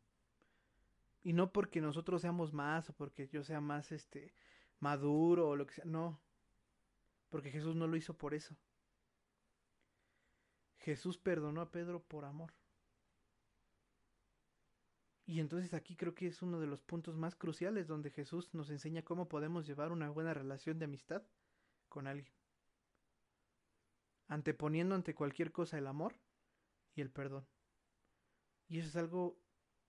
[1.22, 4.34] Y no porque nosotros seamos más o porque yo sea más este
[4.80, 6.20] maduro o lo que sea, no.
[7.30, 8.56] Porque Jesús no lo hizo por eso.
[10.84, 12.52] Jesús perdonó a Pedro por amor.
[15.24, 18.68] Y entonces aquí creo que es uno de los puntos más cruciales donde Jesús nos
[18.68, 21.22] enseña cómo podemos llevar una buena relación de amistad
[21.88, 22.34] con alguien.
[24.28, 26.16] Anteponiendo ante cualquier cosa el amor
[26.94, 27.46] y el perdón.
[28.68, 29.40] Y eso es algo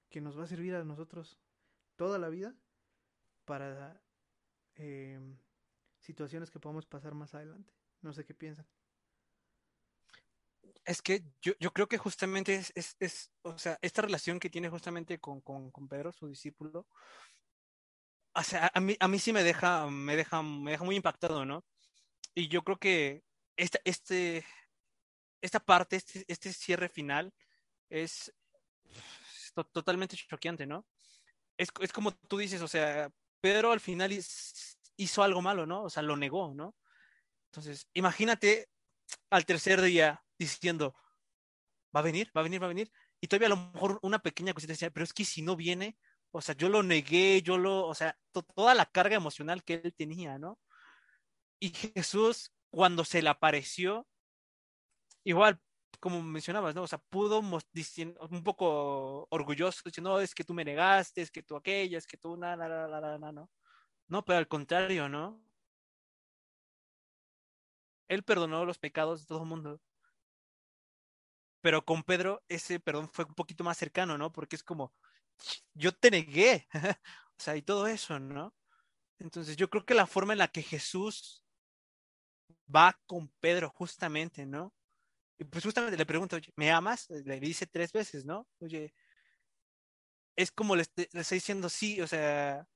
[0.08, 1.38] que nos va a servir a nosotros
[1.97, 2.55] toda la vida
[3.43, 4.01] para
[4.75, 5.19] eh,
[5.99, 7.73] situaciones que podamos pasar más adelante.
[8.01, 8.65] No sé qué piensan.
[10.86, 14.50] Es que yo, yo creo que justamente es, es, es, o sea, esta relación que
[14.50, 16.88] tiene justamente con, con, con Pedro, su discípulo,
[18.36, 21.45] o sea, a mí, a mí sí me deja, me deja, me deja muy impactado,
[21.45, 21.65] ¿no?
[22.34, 23.24] Y yo creo que
[23.56, 24.45] esta, este,
[25.41, 27.34] esta parte, este, este cierre final,
[27.89, 28.34] es
[29.71, 30.86] totalmente choqueante, ¿no?
[31.58, 34.12] Es, es, como tú dices, o sea, Pedro al final
[34.98, 35.84] hizo algo malo, ¿no?
[35.84, 36.76] O sea, lo negó, ¿no?
[37.52, 38.67] Entonces, imagínate
[39.30, 40.95] al tercer día diciendo,
[41.95, 44.19] va a venir, va a venir, va a venir, y todavía a lo mejor una
[44.19, 45.98] pequeña cosita decía, pero es que si no viene,
[46.32, 48.17] o sea, yo lo negué, yo lo, o sea,
[48.54, 50.60] toda la carga emocional que él tenía, ¿no?
[51.60, 54.08] Y Jesús, cuando se le apareció,
[55.24, 55.60] igual,
[56.00, 56.84] como mencionabas, ¿no?
[56.84, 61.41] O sea, pudo un poco orgulloso, diciendo, no, es que tú me negaste, es que
[61.41, 63.50] tú aquella, es que tú nada, nada, nada, nada, ¿no?
[64.08, 65.41] No, pero al contrario, ¿no?
[68.08, 69.82] Él perdonó los pecados de todo el mundo.
[71.65, 74.32] Pero con Pedro ese perdón fue un poquito más cercano, ¿no?
[74.32, 74.93] Porque es como,
[75.73, 76.67] yo te negué,
[77.39, 78.54] o sea, y todo eso, ¿no?
[79.17, 81.43] Entonces yo creo que la forma en la que Jesús
[82.73, 84.75] va con Pedro justamente, ¿no?
[85.39, 87.10] Y pues justamente le pregunta, oye, ¿me amas?
[87.10, 88.47] Le dice tres veces, ¿no?
[88.60, 88.93] Oye,
[90.36, 92.67] es como le, le está diciendo, sí, o sea,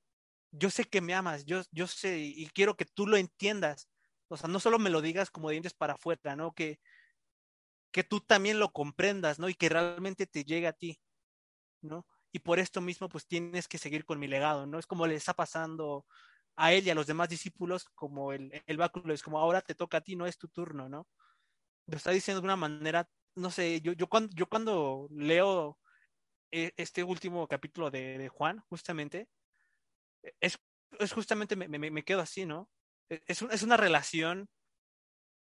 [0.50, 3.88] yo sé que me amas, yo, yo sé y quiero que tú lo entiendas.
[4.30, 6.54] O sea, no solo me lo digas como dientes para afuera, ¿no?
[6.54, 6.80] Que,
[7.92, 9.50] que tú también lo comprendas, ¿no?
[9.50, 11.00] Y que realmente te llegue a ti,
[11.82, 12.06] ¿no?
[12.32, 14.80] Y por esto mismo, pues tienes que seguir con mi legado, ¿no?
[14.80, 16.06] Es como le está pasando
[16.56, 19.76] a él y a los demás discípulos, como el, el báculo, es como ahora te
[19.76, 21.08] toca a ti, no es tu turno, ¿no?
[21.88, 25.80] Lo está diciendo de una manera, no sé, yo, yo, cuando, yo cuando leo
[26.52, 29.30] e, este último capítulo de, de Juan, justamente,
[30.40, 30.60] es,
[31.00, 32.70] es justamente me, me, me, quedo así, ¿no?
[33.10, 34.50] E, es, es una relación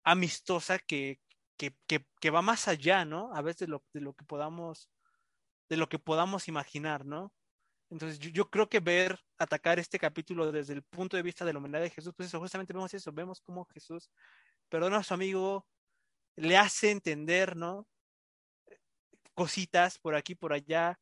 [0.04, 1.20] amistosa que,
[1.58, 3.34] que, va más allá, ¿no?
[3.34, 4.88] A veces de lo, de lo que podamos,
[5.68, 7.32] de lo que podamos imaginar, ¿no?
[7.90, 11.58] Entonces yo, creo que ver, atacar este capítulo desde el punto de vista de la
[11.58, 14.10] humanidad de Jesús, pues eso, justamente vemos eso, vemos cómo Jesús
[14.68, 15.66] perdona a su amigo,
[16.36, 17.88] le hace entender, ¿no?
[19.34, 21.00] Cositas por aquí, por allá,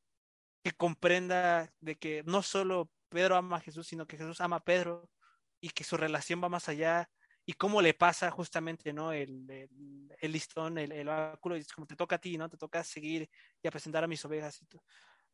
[0.62, 4.64] que comprenda de que no solo Pedro ama a Jesús, sino que Jesús ama a
[4.64, 5.11] Pedro
[5.61, 7.11] y que su relación va más allá
[7.48, 9.12] y cómo le pasa justamente, ¿no?
[9.12, 12.50] El, el, el listón, el, el báculo, y es como te toca a ti, ¿no?
[12.50, 13.30] Te toca seguir
[13.62, 14.61] y a presentar a mis ovejas.
[14.61, 14.66] Y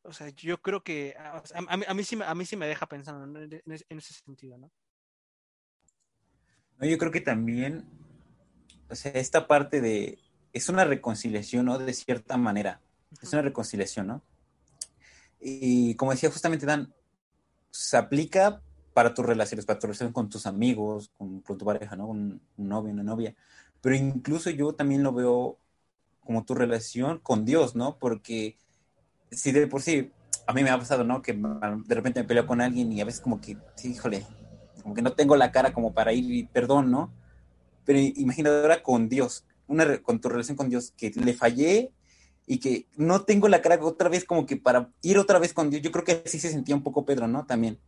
[0.05, 1.43] o sea, yo creo que a, a,
[1.89, 3.41] a, mí, sí, a mí sí me deja pensando ¿no?
[3.41, 4.71] en, en, ese sentido, ¿no?
[6.81, 7.87] Yo creo que también,
[8.91, 10.19] o sea, esta parte de,
[10.53, 11.79] es una reconciliación, ¿no?
[11.79, 12.83] De cierta manera,
[13.23, 14.23] es una reconciliación, ¿no?
[15.41, 16.93] Y como decía justamente Dan,
[17.71, 18.63] se aplica
[18.95, 22.07] para tus relaciones, para tu relación con tus amigos, con, con tu pareja, ¿no?
[22.07, 23.35] Un, un, novio, una novia.
[23.81, 25.59] Pero incluso yo también lo veo
[26.21, 27.97] como tu relación con Dios, ¿no?
[27.99, 28.57] Porque
[29.31, 30.13] si de por sí,
[30.47, 31.23] a mí me ha pasado, ¿no?
[31.23, 34.27] Que de repente me peleo con alguien y a veces como que, híjole,
[34.83, 37.13] como que no tengo la cara como para ir y perdón, ¿no?
[37.85, 41.93] Pero imagínate ahora con Dios, una, con tu relación con Dios, que le fallé
[42.47, 45.71] y que no tengo la cara otra vez como que para ir otra vez con
[45.71, 45.83] Dios.
[45.83, 47.45] Yo creo que así se sentía un poco Pedro, ¿no?
[47.47, 47.79] También.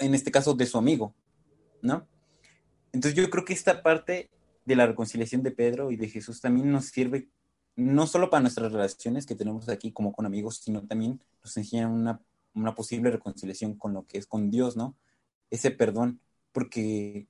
[0.00, 1.14] En este caso de su amigo,
[1.82, 2.06] ¿no?
[2.92, 4.30] Entonces yo creo que esta parte
[4.64, 7.28] de la reconciliación de Pedro y de Jesús también nos sirve
[7.76, 11.88] no solo para nuestras relaciones que tenemos aquí como con amigos, sino también nos enseña
[11.88, 12.20] una
[12.54, 14.96] una posible reconciliación con lo que es con Dios, ¿no?
[15.50, 16.20] Ese perdón,
[16.52, 17.28] porque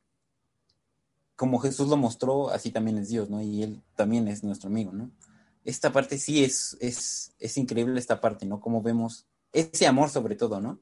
[1.37, 3.41] como Jesús lo mostró, así también es Dios, ¿no?
[3.41, 5.11] Y Él también es nuestro amigo, ¿no?
[5.65, 8.61] Esta parte sí es, es, es increíble, esta parte, ¿no?
[8.61, 10.81] Como vemos ese amor sobre todo, ¿no?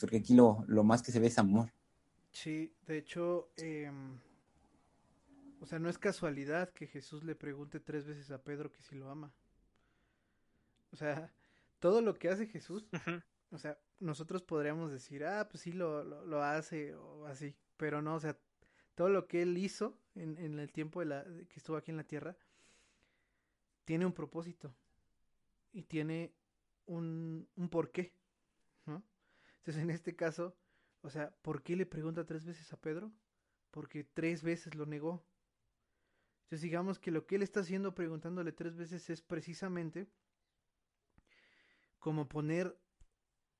[0.00, 1.72] Porque aquí lo, lo más que se ve es amor.
[2.32, 3.90] Sí, de hecho, eh,
[5.60, 8.96] o sea, no es casualidad que Jesús le pregunte tres veces a Pedro que si
[8.96, 9.32] lo ama.
[10.92, 11.32] O sea,
[11.78, 12.86] todo lo que hace Jesús,
[13.50, 18.02] o sea, nosotros podríamos decir, ah, pues sí lo, lo, lo hace o así, pero
[18.02, 18.36] no, o sea,
[18.94, 21.96] todo lo que él hizo en, en el tiempo de la, que estuvo aquí en
[21.98, 22.36] la tierra
[23.84, 24.74] tiene un propósito
[25.72, 26.32] y tiene
[26.86, 28.12] un, un porqué.
[29.66, 30.56] Entonces, en este caso,
[31.00, 33.12] o sea, ¿por qué le pregunta tres veces a Pedro?
[33.72, 35.26] Porque tres veces lo negó.
[36.44, 40.06] Entonces, digamos que lo que él está haciendo preguntándole tres veces es precisamente
[41.98, 42.78] como poner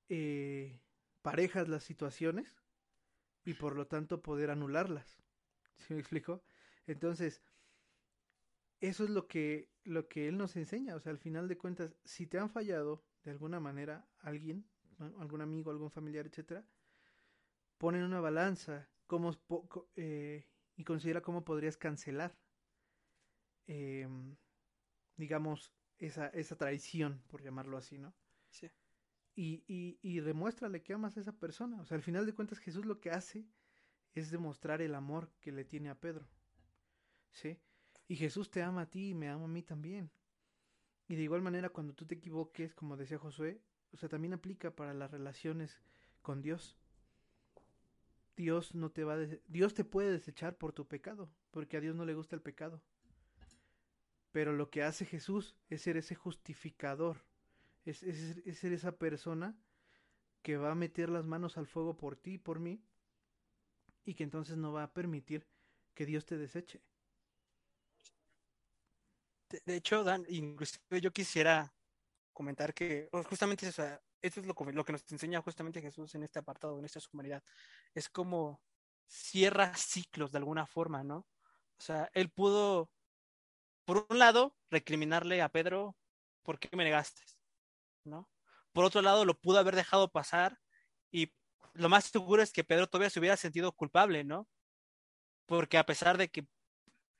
[0.09, 0.79] eh,
[1.23, 2.55] parejas las situaciones
[3.45, 5.19] y por lo tanto poder anularlas.
[5.75, 6.45] ¿Sí me explico?
[6.87, 7.43] Entonces,
[8.79, 10.95] eso es lo que, lo que él nos enseña.
[10.95, 14.69] O sea, al final de cuentas, si te han fallado de alguna manera alguien.
[14.99, 16.65] Algún amigo, algún familiar, etcétera,
[17.79, 19.33] pon en una balanza cómo,
[19.97, 22.37] eh, y considera cómo podrías cancelar,
[23.67, 24.09] eh,
[25.17, 28.15] digamos, esa, esa traición, por llamarlo así, ¿no?
[28.51, 28.71] Sí.
[29.35, 31.81] Y, y, y demuéstrale que amas a esa persona.
[31.81, 33.47] O sea, al final de cuentas, Jesús lo que hace
[34.15, 36.27] es demostrar el amor que le tiene a Pedro.
[37.33, 37.59] ¿Sí?
[38.09, 40.11] Y Jesús te ama a ti y me ama a mí también.
[41.07, 43.61] Y de igual manera, cuando tú te equivoques, como decía Josué,
[43.97, 45.81] o sea, también aplica para las relaciones
[46.21, 46.77] con Dios.
[48.37, 51.97] Dios no te va a Dios te puede desechar por tu pecado, porque a Dios
[51.97, 52.83] no le gusta el pecado.
[54.33, 57.25] Pero lo que hace Jesús es ser ese justificador,
[57.87, 59.57] es, ser esa persona
[60.43, 62.83] que va a meter las manos al fuego por ti y por mí,
[64.05, 65.47] y que entonces no va a permitir
[65.95, 66.83] que Dios te deseche.
[69.49, 71.73] De, de hecho, Dan, inclusive yo quisiera
[72.37, 73.83] comentar que oh, justamente eso,
[74.21, 77.43] esto es lo, lo, que nos enseña justamente Jesús en este apartado, en esta humanidad.
[77.95, 78.61] Es como
[79.07, 81.27] cierra ciclos de alguna forma, ¿no?
[81.79, 82.91] O sea, él pudo,
[83.87, 85.97] por un lado, recriminarle a Pedro,
[86.43, 87.23] ¿por qué me negaste?
[88.05, 88.29] ¿No?
[88.73, 90.59] Por otro lado, lo pudo haber dejado pasar
[91.11, 91.33] y
[91.73, 94.47] lo más seguro es que Pedro todavía se hubiera sentido culpable, ¿no?
[95.47, 96.47] Porque a pesar de que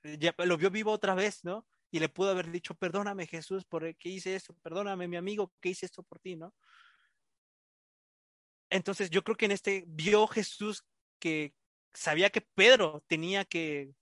[0.03, 1.67] ya lo vio vivo otra vez, ¿no?
[1.97, 5.71] Y le pudo haber dicho, perdóname Jesús por que hice esto, perdóname mi amigo que
[5.71, 6.53] hice esto por ti, ¿no?
[8.69, 10.85] Entonces yo creo que en este vio Jesús
[11.19, 11.55] que
[11.95, 13.95] sabía que Pedro tenía que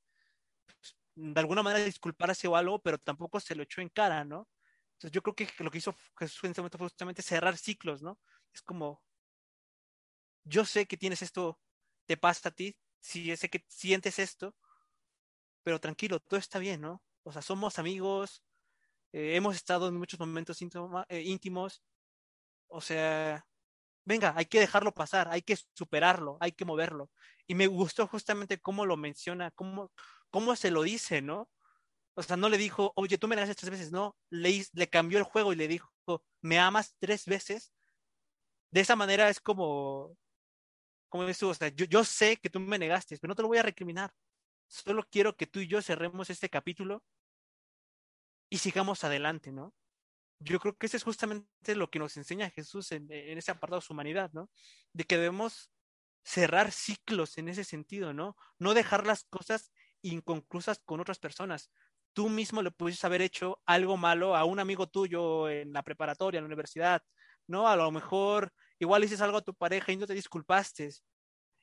[0.66, 4.48] pues, de alguna manera disculparse o algo, pero tampoco se lo echó en cara, ¿no?
[4.94, 8.02] Entonces yo creo que lo que hizo Jesús en ese momento fue justamente cerrar ciclos,
[8.02, 8.18] ¿no?
[8.52, 9.04] Es como,
[10.42, 11.61] yo sé que tienes esto,
[12.07, 14.57] te pasa a ti, sí, sé que sientes esto,
[15.62, 17.00] pero tranquilo, todo está bien, ¿no?
[17.25, 18.45] O sea, somos amigos,
[19.13, 20.59] eh, hemos estado en muchos momentos
[21.09, 21.83] eh, íntimos,
[22.69, 23.47] o sea,
[24.05, 27.11] venga, hay que dejarlo pasar, hay que superarlo, hay que moverlo.
[27.47, 29.93] Y me gustó justamente cómo lo menciona, cómo,
[30.31, 31.51] cómo se lo dice, ¿no?
[32.15, 35.19] O sea, no le dijo, oye, tú me das tres veces, no, le, le cambió
[35.19, 35.91] el juego y le dijo,
[36.43, 37.73] ¿me amas tres veces?
[38.71, 40.17] De esa manera es como,
[41.09, 43.43] como dices tú, o sea, yo, yo sé que tú me negaste, pero no te
[43.43, 44.13] lo voy a recriminar.
[44.66, 47.03] Solo quiero que tú y yo cerremos este capítulo
[48.50, 49.74] y sigamos adelante, ¿no?
[50.40, 53.81] Yo creo que eso es justamente lo que nos enseña Jesús en, en ese apartado
[53.81, 54.50] de su humanidad, ¿no?
[54.92, 55.70] De que debemos
[56.24, 58.37] cerrar ciclos en ese sentido, ¿no?
[58.59, 59.72] No dejar las cosas
[60.03, 61.70] inconclusas con otras personas.
[62.12, 66.38] Tú mismo le pudiste haber hecho algo malo a un amigo tuyo en la preparatoria,
[66.38, 67.03] en la universidad,
[67.46, 67.68] ¿no?
[67.68, 70.90] A lo mejor igual dices algo a tu pareja y no te disculpaste.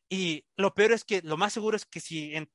[0.09, 2.51] Y lo peor es que lo más seguro es que si en,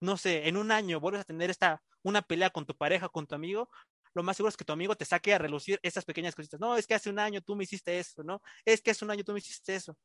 [0.00, 3.26] no sé, en un año vuelves a tener esta, una pelea con tu pareja, con
[3.26, 3.70] tu amigo,
[4.14, 6.58] lo más seguro es que tu amigo te saque a relucir esas pequeñas cositas.
[6.58, 8.40] No, es que hace un año tú me hiciste eso, ¿no?
[8.64, 9.96] Es que hace un año tú me hiciste eso.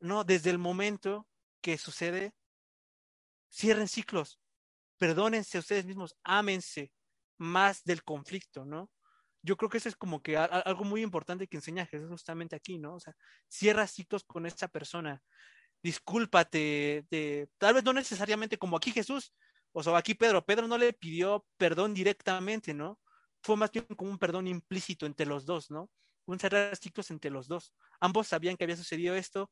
[0.00, 1.26] No, desde el momento
[1.60, 2.34] que sucede,
[3.52, 4.40] cierren ciclos,
[4.96, 6.92] perdónense ustedes mismos, ámense
[7.38, 8.90] más del conflicto, ¿no?
[9.42, 12.78] yo creo que eso es como que algo muy importante que enseña Jesús justamente aquí,
[12.78, 12.94] ¿no?
[12.94, 13.14] O sea,
[13.48, 15.22] cierra ciclos con esa persona,
[15.82, 17.06] discúlpate,
[17.58, 19.34] tal vez no necesariamente como aquí Jesús,
[19.72, 22.98] o sea, aquí Pedro, Pedro no le pidió perdón directamente, ¿no?
[23.42, 25.90] Fue más bien como un perdón implícito entre los dos, ¿no?
[26.26, 27.72] Un cerrar ciclos entre los dos.
[28.00, 29.50] Ambos sabían que había sucedido esto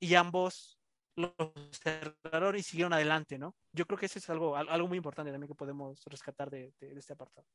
[0.00, 0.80] y ambos
[1.16, 1.34] lo
[1.70, 3.54] cerraron y siguieron adelante, ¿no?
[3.72, 6.94] Yo creo que eso es algo, algo muy importante también que podemos rescatar de, de,
[6.94, 7.46] de este apartado.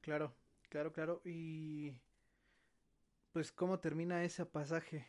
[0.00, 0.36] Claro.
[0.70, 1.20] Claro, claro.
[1.24, 2.00] Y
[3.32, 5.06] pues cómo termina ese pasaje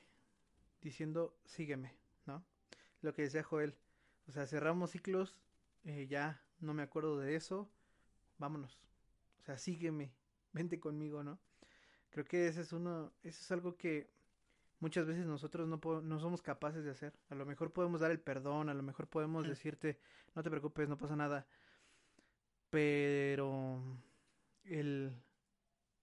[0.81, 1.95] diciendo, sígueme,
[2.25, 2.43] ¿no?
[3.01, 3.77] Lo que decía Joel.
[4.27, 5.37] O sea, cerramos ciclos,
[5.83, 7.69] eh, ya no me acuerdo de eso,
[8.37, 8.79] vámonos.
[9.39, 10.13] O sea, sígueme,
[10.53, 11.39] vente conmigo, ¿no?
[12.09, 14.11] Creo que ese es uno, eso es algo que
[14.79, 17.13] muchas veces nosotros no, no somos capaces de hacer.
[17.29, 19.97] A lo mejor podemos dar el perdón, a lo mejor podemos decirte,
[20.35, 21.47] no te preocupes, no pasa nada.
[22.69, 23.81] Pero
[24.65, 25.13] el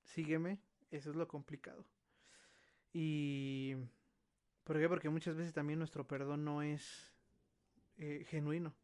[0.04, 0.60] sígueme,
[0.90, 1.84] eso es lo complicado.
[2.92, 3.74] Y
[4.64, 4.88] ¿por qué?
[4.88, 7.12] Porque muchas veces también nuestro perdón no es
[7.96, 8.74] eh, genuino,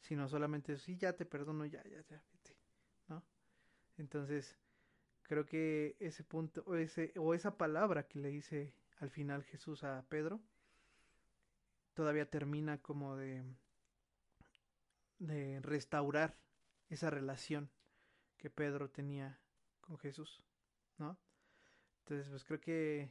[0.00, 2.56] sino solamente sí, ya te perdono, ya, ya, ya, vete,
[3.08, 3.22] ¿no?
[3.96, 4.56] Entonces,
[5.22, 9.84] creo que ese punto, o, ese, o esa palabra que le dice al final Jesús
[9.84, 10.40] a Pedro,
[11.94, 13.44] todavía termina como de,
[15.18, 16.38] de restaurar
[16.88, 17.70] esa relación
[18.38, 19.38] que Pedro tenía
[19.80, 20.42] con Jesús,
[20.96, 21.18] ¿no?
[22.00, 23.10] Entonces, pues creo que,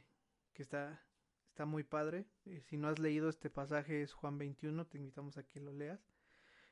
[0.58, 1.00] que está,
[1.46, 2.26] está muy padre.
[2.46, 5.72] Eh, si no has leído este pasaje, es Juan 21, te invitamos a que lo
[5.72, 6.00] leas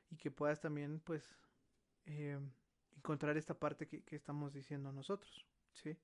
[0.09, 1.23] y que puedas también, pues,
[2.03, 2.37] eh,
[2.97, 5.97] encontrar esta parte que, que, estamos diciendo nosotros, ¿sí?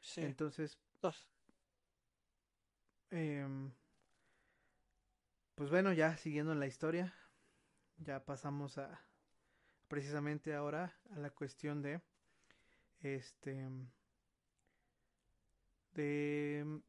[0.00, 0.20] Sí.
[0.20, 1.26] Entonces, Dos.
[3.10, 3.72] Em,
[5.54, 7.14] pues bueno, ya siguiendo en la historia,
[7.96, 9.00] ya pasamos a
[9.88, 12.02] precisamente ahora a la cuestión de
[13.00, 13.66] este
[15.92, 16.82] de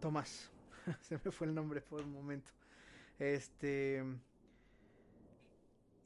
[0.00, 0.50] Tomás.
[1.00, 2.50] Se me fue el nombre por un momento.
[3.18, 4.02] Este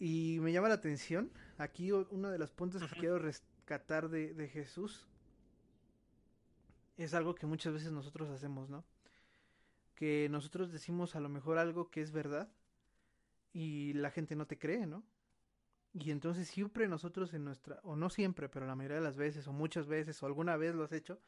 [0.01, 4.49] y me llama la atención aquí uno de los puntos que quiero rescatar de, de
[4.49, 5.07] Jesús
[6.97, 8.84] es algo que muchas veces nosotros hacemos, ¿no?
[9.95, 12.51] Que nosotros decimos a lo mejor algo que es verdad
[13.53, 15.05] y la gente no te cree, ¿no?
[15.92, 19.47] Y entonces siempre nosotros en nuestra, o no siempre, pero la mayoría de las veces,
[19.47, 21.20] o muchas veces, o alguna vez lo has hecho,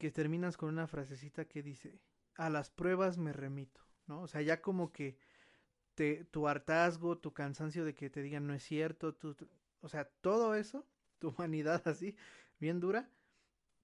[0.00, 2.00] que terminas con una frasecita que dice,
[2.34, 4.22] a las pruebas me remito, ¿no?
[4.22, 5.18] O sea, ya como que
[5.94, 9.36] te, tu hartazgo, tu cansancio de que te digan no es cierto, tu,
[9.82, 10.86] o sea, todo eso,
[11.18, 12.16] tu humanidad así,
[12.58, 13.10] bien dura,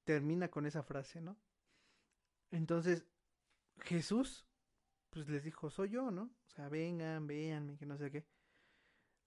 [0.05, 1.37] termina con esa frase, ¿no?
[2.51, 3.05] Entonces,
[3.81, 4.47] Jesús,
[5.11, 6.31] pues les dijo, soy yo, ¿no?
[6.47, 8.25] O sea, vengan, véanme, que no sé qué.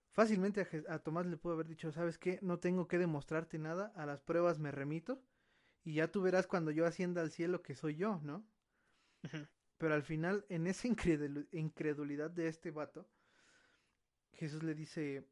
[0.10, 2.40] Fácilmente a, a, Tomás le pudo haber dicho, ¿sabes qué?
[2.42, 5.22] No tengo que demostrarte nada, a las pruebas me remito,
[5.90, 8.46] y ya tú verás cuando yo ascienda al cielo que soy yo, ¿no?
[9.24, 9.48] Uh -huh.
[9.80, 13.10] Pero al final, en esa incredul incredulidad de este vato,
[14.34, 15.28] Jesús le dice,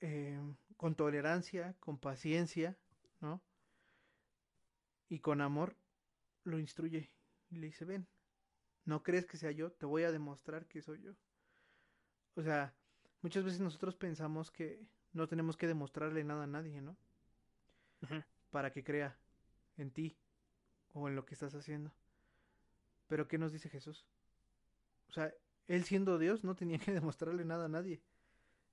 [0.00, 0.40] eh,
[0.76, 2.76] con tolerancia, con paciencia,
[3.20, 3.40] ¿no?
[5.08, 5.76] y con amor
[6.42, 7.12] lo instruye
[7.50, 8.08] y le dice, ven,
[8.84, 11.12] no crees que sea yo, te voy a demostrar que soy yo.
[12.34, 12.74] O sea,
[13.22, 16.96] muchas veces nosotros pensamos que no tenemos que demostrarle nada a nadie, ¿no?
[18.02, 18.24] Uh -huh.
[18.54, 19.18] Para que crea
[19.78, 20.16] en ti
[20.92, 21.92] o en lo que estás haciendo.
[23.08, 24.06] Pero ¿qué nos dice Jesús?
[25.08, 25.34] O sea,
[25.66, 28.00] él siendo Dios no tenía que demostrarle nada a nadie.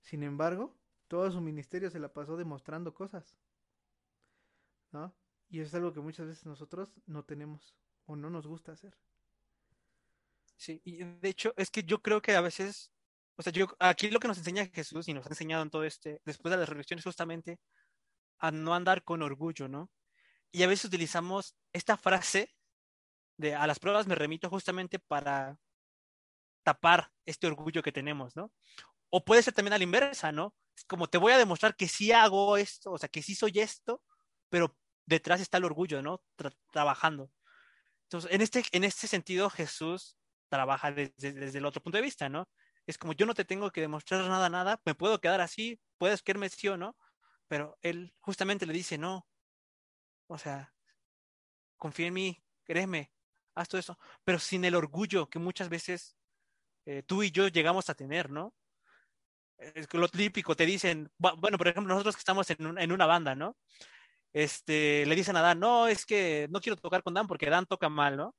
[0.03, 0.77] Sin embargo,
[1.07, 3.36] todo su ministerio se la pasó demostrando cosas.
[4.91, 5.15] ¿No?
[5.49, 7.75] Y eso es algo que muchas veces nosotros no tenemos
[8.05, 8.95] o no nos gusta hacer.
[10.57, 12.91] Sí, y de hecho es que yo creo que a veces,
[13.36, 15.86] o sea, yo aquí lo que nos enseña Jesús y nos ha enseñado en todo
[15.86, 17.59] este, después de la resurrección es justamente
[18.41, 19.89] a no andar con orgullo, ¿no?
[20.51, 22.53] Y a veces utilizamos esta frase
[23.37, 25.57] de a las pruebas me remito justamente para
[26.63, 28.51] tapar este orgullo que tenemos, ¿no?
[29.09, 30.55] O puede ser también a la inversa, ¿no?
[30.87, 34.03] Como te voy a demostrar que sí hago esto, o sea, que sí soy esto,
[34.49, 34.75] pero
[35.05, 36.23] detrás está el orgullo, ¿no?
[36.35, 37.31] Tra trabajando.
[38.03, 40.17] Entonces, en este, en este sentido, Jesús
[40.49, 42.49] trabaja desde, desde, el otro punto de vista, ¿no?
[42.87, 46.21] Es como yo no te tengo que demostrar nada, nada, me puedo quedar así, puedes
[46.23, 46.95] quererme sí o no,
[47.51, 49.27] pero él justamente le dice, no,
[50.27, 50.73] o sea,
[51.75, 53.11] confía en mí, créeme,
[53.55, 56.15] haz todo eso, pero sin el orgullo que muchas veces
[56.85, 58.55] eh, tú y yo llegamos a tener, ¿no?
[59.57, 63.35] Es lo típico, te dicen, bueno, por ejemplo, nosotros que estamos en, en una banda,
[63.35, 63.57] ¿no?
[64.31, 67.65] este, le dicen a Dan, no, es que no quiero tocar con Dan porque Dan
[67.65, 68.33] toca mal, ¿no?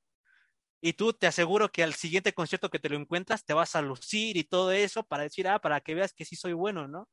[0.81, 3.83] Y tú te aseguro que al siguiente concierto que te lo encuentras te vas a
[3.83, 7.07] lucir y todo eso para decir, ah, para que veas que sí soy bueno, ¿no?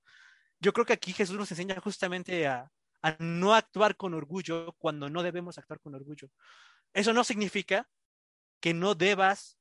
[0.61, 2.71] Yo creo que aquí Jesús nos enseña justamente a,
[3.03, 6.31] a no actuar con orgullo cuando no debemos actuar con orgullo.
[6.93, 7.89] Eso no significa
[8.61, 9.59] que no debas,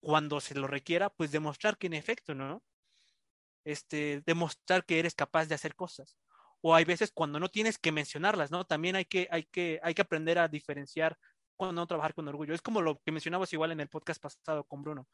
[0.00, 2.62] cuando se lo requiera, pues demostrar que en efecto, ¿no?
[3.64, 6.16] Este, demostrar que eres capaz de hacer cosas
[6.62, 8.64] o hay veces cuando no tienes que mencionarlas, ¿no?
[8.64, 11.16] También hay que, hay que, hay que aprender a diferenciar
[11.56, 12.54] cuando no trabajar con orgullo.
[12.54, 15.08] Es como lo que mencionabas igual en el podcast pasado con Bruno.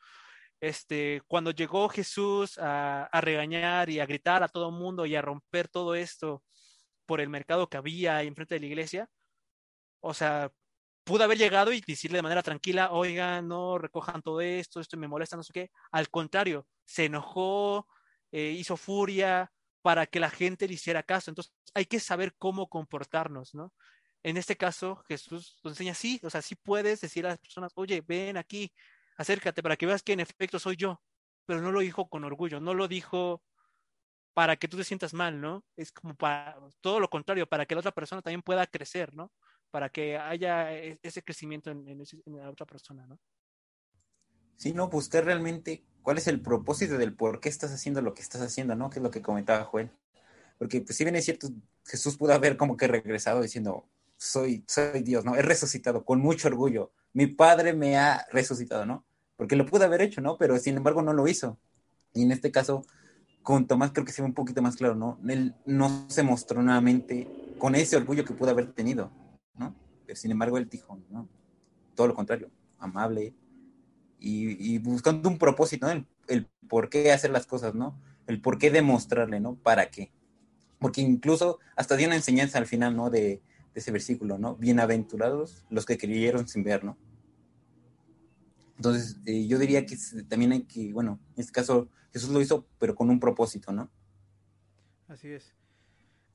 [0.60, 5.22] Este, cuando llegó Jesús a, regañar y a gritar a todo el mundo y a
[5.22, 6.42] romper todo esto
[7.06, 9.10] por el mercado que había enfrente de la iglesia.
[10.00, 10.50] O sea,
[11.04, 15.08] pudo haber llegado y decirle de manera tranquila, oigan, no recojan todo esto, esto me
[15.08, 15.70] molesta, no sé qué.
[15.92, 17.86] Al contrario, se enojó,
[18.32, 19.52] eh, hizo furia
[19.82, 21.30] para que la gente le hiciera caso.
[21.30, 23.72] Entonces, hay que saber cómo comportarnos, ¿no?
[24.22, 27.72] En este caso, Jesús nos enseña, sí, o sea, sí puedes decir a las personas,
[27.76, 28.72] oye, ven aquí,
[29.16, 31.00] acércate para que veas que en efecto soy yo,
[31.46, 33.42] pero no lo dijo con orgullo, no lo dijo
[34.34, 35.64] para que tú te sientas mal, ¿no?
[35.76, 39.32] Es como para todo lo contrario, para que la otra persona también pueda crecer, ¿no?
[39.70, 43.18] para que haya e-, ese crecimiento en, la otra persona, ¿no?
[44.56, 48.22] Sí, no, buscar realmente cuál es el propósito del por qué estás haciendo lo que
[48.22, 48.88] estás haciendo, ¿no?
[48.88, 49.90] Que es lo que comentaba Joel.
[50.58, 51.48] Porque pues, si bien es cierto,
[51.84, 53.86] Jesús pudo haber como que regresado diciendo,
[54.16, 55.36] soy, soy Dios, ¿no?
[55.36, 56.92] He resucitado con mucho orgullo.
[57.12, 59.04] Mi Padre me ha resucitado, ¿no?
[59.36, 60.36] Porque lo pudo haber hecho, ¿no?
[60.38, 61.58] Pero sin embargo no lo hizo.
[62.14, 62.84] Y en este caso,
[63.42, 65.18] con Tomás creo que se ve un poquito más claro, ¿no?
[65.28, 67.28] Él no se mostró nuevamente
[67.58, 69.10] con ese orgullo que pudo haber tenido.
[69.54, 69.74] ¿no?
[70.06, 71.28] Pero sin embargo, él dijo, ¿no?
[71.94, 73.34] Todo lo contrario, amable
[74.18, 75.88] y, buscando un propósito,
[76.28, 77.98] el, por qué hacer las cosas, ¿no?
[78.26, 79.54] El por qué demostrarle, ¿no?
[79.54, 80.10] ¿Para qué?
[80.78, 83.10] Porque incluso hasta dio una enseñanza al final, ¿no?
[83.10, 83.40] De,
[83.74, 84.56] ese versículo, ¿no?
[84.56, 86.96] Bienaventurados los que creyeron sin ver, ¿no?
[88.76, 89.96] Entonces, eh, yo diría que
[90.28, 93.90] también hay que, bueno, en este caso Jesús lo hizo, pero con un propósito, ¿no?
[95.08, 95.54] Así es.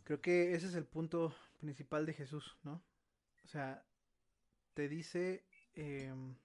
[0.04, 2.84] Creo que ese es el punto principal de Jesús, ¿no?
[3.46, 3.86] O sea,
[4.74, 6.36] te dice em,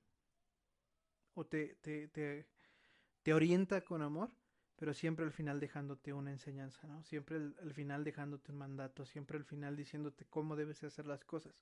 [1.35, 4.31] o te, te, te, orienta con amor,
[4.77, 7.03] pero siempre al final dejándote una enseñanza, ¿no?
[7.05, 11.55] Siempre al, final dejándote un mandato, siempre al final diciéndote cómo debes hacer las cosas.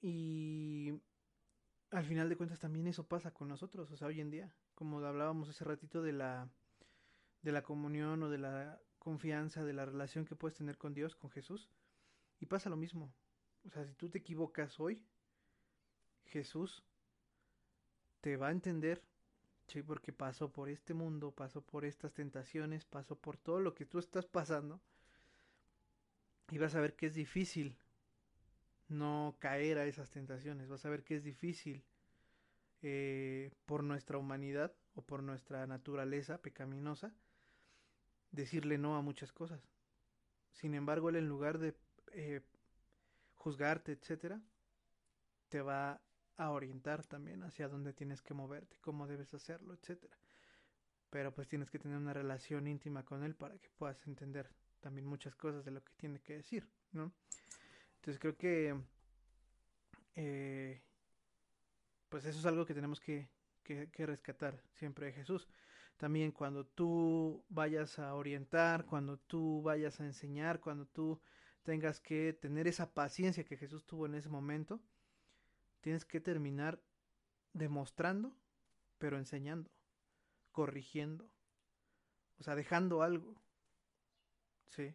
[0.00, 0.92] Y
[1.90, 4.98] al final de cuentas también eso pasa con nosotros, o sea, hoy en día, como
[5.04, 6.48] hablábamos hace ratito de la
[7.42, 11.14] de la comunión o de la confianza, de la relación que puedes tener con Dios,
[11.14, 11.68] con Jesús,
[12.40, 13.12] y pasa lo mismo.
[13.64, 15.02] O sea, si tú te equivocas hoy,
[16.24, 16.84] Jesús
[18.20, 19.02] te va a entender,
[19.66, 23.86] sí, porque pasó por este mundo, pasó por estas tentaciones, pasó por todo lo que
[23.86, 24.80] tú estás pasando.
[26.50, 27.76] Y vas a ver que es difícil
[28.88, 30.68] no caer a esas tentaciones.
[30.68, 31.84] Vas a ver que es difícil
[32.82, 37.14] eh, por nuestra humanidad o por nuestra naturaleza pecaminosa
[38.30, 39.60] decirle no a muchas cosas.
[40.52, 41.74] Sin embargo, él en lugar de
[42.12, 42.40] eh,
[43.34, 44.40] juzgarte, etcétera,
[45.48, 46.00] te va
[46.36, 50.16] a orientar también hacia dónde tienes que moverte, cómo debes hacerlo, etcétera.
[51.10, 55.06] Pero pues tienes que tener una relación íntima con él para que puedas entender también
[55.06, 57.12] muchas cosas de lo que tiene que decir, ¿no?
[57.98, 58.74] Entonces creo que
[60.14, 60.82] eh,
[62.08, 63.28] pues eso es algo que tenemos que,
[63.62, 65.48] que, que rescatar siempre de Jesús.
[65.96, 71.20] También cuando tú vayas a orientar, cuando tú vayas a enseñar, cuando tú
[71.64, 74.80] tengas que tener esa paciencia que Jesús tuvo en ese momento,
[75.80, 76.80] tienes que terminar
[77.52, 78.34] demostrando,
[78.98, 79.70] pero enseñando,
[80.52, 81.28] corrigiendo,
[82.38, 83.34] o sea, dejando algo.
[84.68, 84.94] Sí.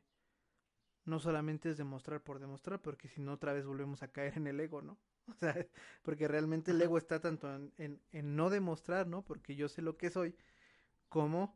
[1.05, 4.47] No solamente es demostrar por demostrar, porque si no otra vez volvemos a caer en
[4.47, 4.97] el ego, ¿no?
[5.27, 5.55] O sea,
[6.01, 9.21] porque realmente el ego está tanto en, en, en no demostrar, ¿no?
[9.21, 10.35] Porque yo sé lo que soy,
[11.07, 11.55] como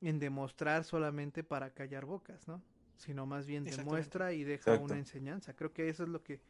[0.00, 2.62] en demostrar solamente para callar bocas, ¿no?
[3.00, 5.54] sino más bien demuestra y deja una enseñanza.
[5.54, 6.40] Creo que eso es lo que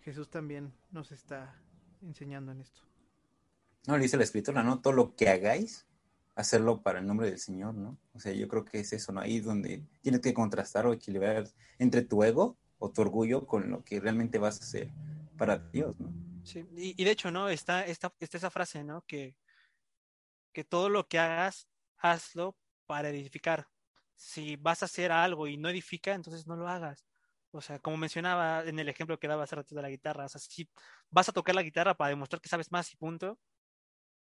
[0.00, 1.54] Jesús también nos está
[2.02, 2.80] enseñando en esto.
[3.86, 4.80] No, le dice la escritura, ¿no?
[4.80, 5.86] Todo lo que hagáis,
[6.38, 7.98] hacerlo para el nombre del Señor, ¿no?
[8.14, 9.20] O sea, yo creo que es eso, ¿no?
[9.20, 13.82] Ahí donde tienes que contrastar o equilibrar entre tu ego o tu orgullo con lo
[13.82, 14.92] que realmente vas a hacer
[15.36, 16.12] para Dios, ¿no?
[16.44, 17.48] Sí, y, de hecho, ¿no?
[17.48, 19.02] Está, está, está esa frase, ¿no?
[19.02, 19.36] Que,
[20.52, 21.68] que todo lo que hagas,
[21.98, 23.68] hazlo para edificar
[24.14, 27.04] si vas a hacer algo y no edifica, entonces no lo hagas.
[27.50, 30.28] O sea, como mencionaba en el ejemplo que daba hace rato de la guitarra, o
[30.28, 30.68] sea, si
[31.10, 33.38] vas a tocar la guitarra para demostrar que sabes más y punto,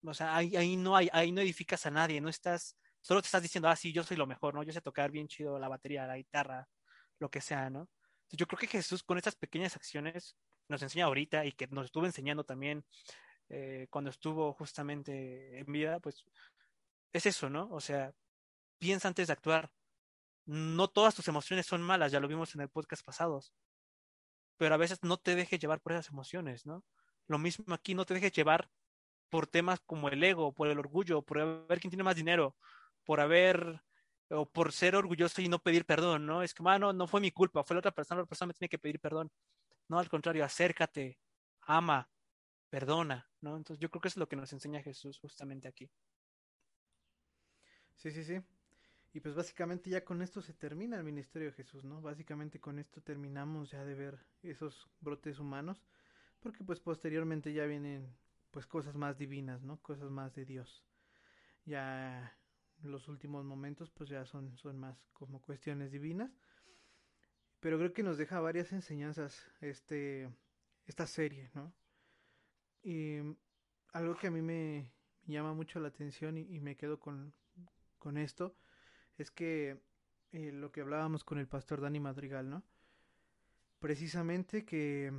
[0.05, 3.27] o sea, ahí, ahí, no hay, ahí no edificas a nadie, no estás, solo te
[3.27, 4.63] estás diciendo, ah, sí, yo soy lo mejor, ¿no?
[4.63, 6.69] Yo sé tocar bien chido la batería, la guitarra,
[7.19, 7.89] lo que sea, ¿no?
[8.31, 10.37] Yo creo que Jesús con estas pequeñas acciones
[10.69, 12.85] nos enseña ahorita y que nos estuvo enseñando también
[13.49, 16.25] eh, cuando estuvo justamente en vida, pues
[17.13, 17.69] es eso, ¿no?
[17.71, 18.13] O sea,
[18.79, 19.71] piensa antes de actuar.
[20.47, 23.55] No todas tus emociones son malas, ya lo vimos en el podcast pasados.
[24.57, 26.85] Pero a veces no te dejes llevar por esas emociones, ¿no?
[27.27, 28.71] Lo mismo aquí, no te dejes llevar
[29.31, 32.57] por temas como el ego, por el orgullo, por ver quién tiene más dinero,
[33.05, 33.83] por haber
[34.31, 36.43] o por ser orgulloso y no pedir perdón, ¿no?
[36.43, 38.55] Es que, mano, no fue mi culpa, fue la otra persona, la otra persona me
[38.55, 39.31] tiene que pedir perdón.
[39.89, 41.19] No, al contrario, acércate,
[41.63, 42.09] ama,
[42.71, 43.57] perdona, ¿no?
[43.57, 45.91] Entonces yo creo que eso es lo que nos enseña Jesús justamente aquí.
[47.95, 48.41] Sí, sí, sí.
[49.13, 52.01] Y pues básicamente ya con esto se termina el ministerio de Jesús, ¿no?
[52.01, 55.85] Básicamente con esto terminamos ya de ver esos brotes humanos,
[56.41, 58.13] porque pues posteriormente ya vienen
[58.55, 59.83] pues cosas más divinas, ¿no?
[59.83, 60.85] Cosas más de Dios.
[61.65, 62.39] Ya
[62.85, 66.31] los últimos momentos pues ya son, son más como cuestiones divinas.
[67.59, 70.31] Pero creo que nos deja varias enseñanzas este,
[70.87, 71.75] esta serie, ¿no?
[72.85, 73.17] Y
[73.93, 74.93] algo que a mí me
[75.27, 77.35] llama mucho la atención y, me quedo con,
[77.99, 78.55] con esto
[79.19, 79.83] es que
[80.31, 82.63] eh, lo que hablábamos con el pastor Dani Madrigal, ¿no?
[83.81, 85.13] Precisamente que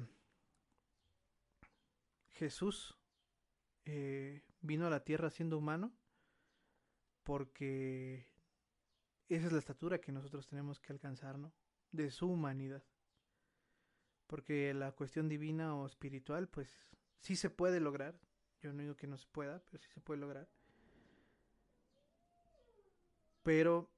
[2.29, 2.97] Jesús
[3.85, 5.93] eh, vino a la tierra siendo humano
[7.23, 8.27] porque
[9.29, 11.53] esa es la estatura que nosotros tenemos que alcanzar, ¿no?
[11.91, 12.83] De su humanidad.
[14.27, 16.69] Porque la cuestión divina o espiritual, pues
[17.19, 18.19] sí se puede lograr.
[18.61, 20.47] Yo no digo que no se pueda, pero sí se puede lograr.
[23.43, 23.91] Pero,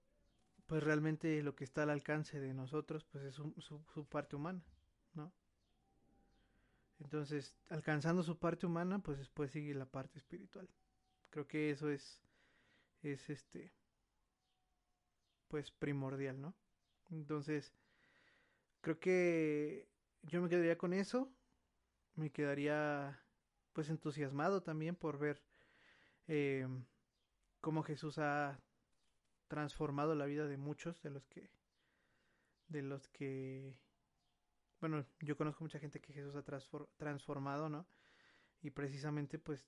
[0.65, 3.53] pues realmente lo que está al alcance de nosotros, pues es su,
[3.93, 4.63] su parte humana,
[5.13, 5.33] ¿no?
[6.99, 10.67] Entonces, alcanzando su parte humana, pues después sigue la parte espiritual.
[11.29, 12.23] Creo que eso es,
[13.01, 13.71] es este,
[15.47, 16.55] pues primordial, ¿no?
[17.11, 17.73] Entonces,
[18.81, 19.87] creo que
[20.23, 21.31] yo me quedaría con eso.
[22.15, 23.19] Me quedaría,
[23.73, 25.43] pues, entusiasmado también por ver
[26.27, 26.67] eh,
[27.61, 28.59] cómo Jesús ha
[29.47, 31.49] transformado la vida de muchos de los que,
[32.67, 33.77] de los que
[34.79, 36.43] bueno, yo conozco mucha gente que Jesús ha
[36.97, 37.87] transformado, ¿no?
[38.61, 39.65] Y precisamente pues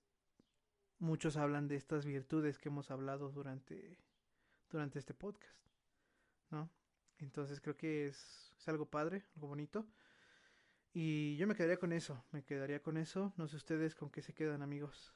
[1.00, 3.98] muchos hablan de estas virtudes que hemos hablado durante,
[4.70, 5.58] durante este podcast,
[6.50, 6.70] ¿no?
[7.18, 9.88] Entonces creo que es, es algo padre, algo bonito.
[10.92, 13.34] Y yo me quedaría con eso, me quedaría con eso.
[13.38, 15.14] No sé ustedes con qué se quedan amigos.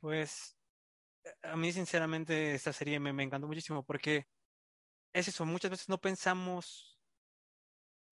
[0.00, 0.56] Pues
[1.42, 4.26] a mí sinceramente esta serie me, me encantó muchísimo porque
[5.12, 6.91] es eso, muchas veces no pensamos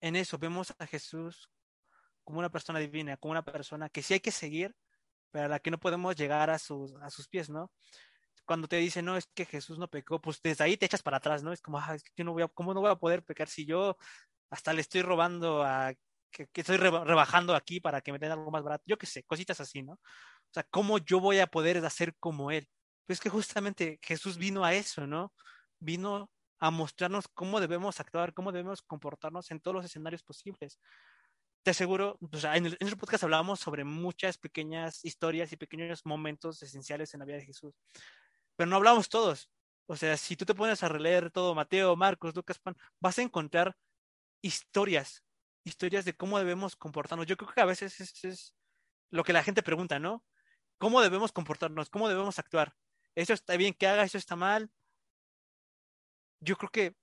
[0.00, 1.50] en eso vemos a Jesús
[2.24, 4.74] como una persona divina, como una persona que sí hay que seguir,
[5.30, 7.72] pero a la que no podemos llegar a sus, a sus pies, ¿no?
[8.44, 11.18] Cuando te dicen, no, es que Jesús no pecó, pues desde ahí te echas para
[11.18, 11.52] atrás, ¿no?
[11.52, 13.96] Es como, ah, yo no voy a, ¿cómo no voy a poder pecar si yo
[14.50, 15.92] hasta le estoy robando a,
[16.30, 18.84] que, estoy rebajando aquí para que me den algo más barato?
[18.86, 19.92] Yo qué sé, cositas así, ¿no?
[19.92, 22.68] O sea, ¿cómo yo voy a poder hacer como Él?
[23.06, 25.32] Pues que justamente Jesús vino a eso, ¿no?
[25.78, 26.30] Vino
[26.60, 30.78] a mostrarnos cómo debemos actuar, cómo debemos comportarnos en todos los escenarios posibles.
[31.62, 32.18] Te aseguro,
[32.54, 37.26] en, el, en podcast hablábamos sobre muchas pequeñas historias y pequeños momentos esenciales en la
[37.26, 37.74] vida de Jesús,
[38.56, 39.50] pero no hablamos todos.
[39.86, 43.22] O sea, si tú te pones a releer todo Mateo, Marcos, Lucas, Juan, vas a
[43.22, 43.76] encontrar
[44.42, 45.24] historias,
[45.64, 47.26] historias de cómo debemos comportarnos.
[47.26, 48.54] Yo creo que a veces es, es
[49.10, 50.24] lo que la gente pregunta, ¿no?
[50.78, 51.90] ¿Cómo debemos comportarnos?
[51.90, 52.74] ¿Cómo debemos actuar?
[53.14, 54.04] ¿Eso está bien que haga?
[54.04, 54.70] ¿Eso está mal?
[56.40, 56.94] Yo creo que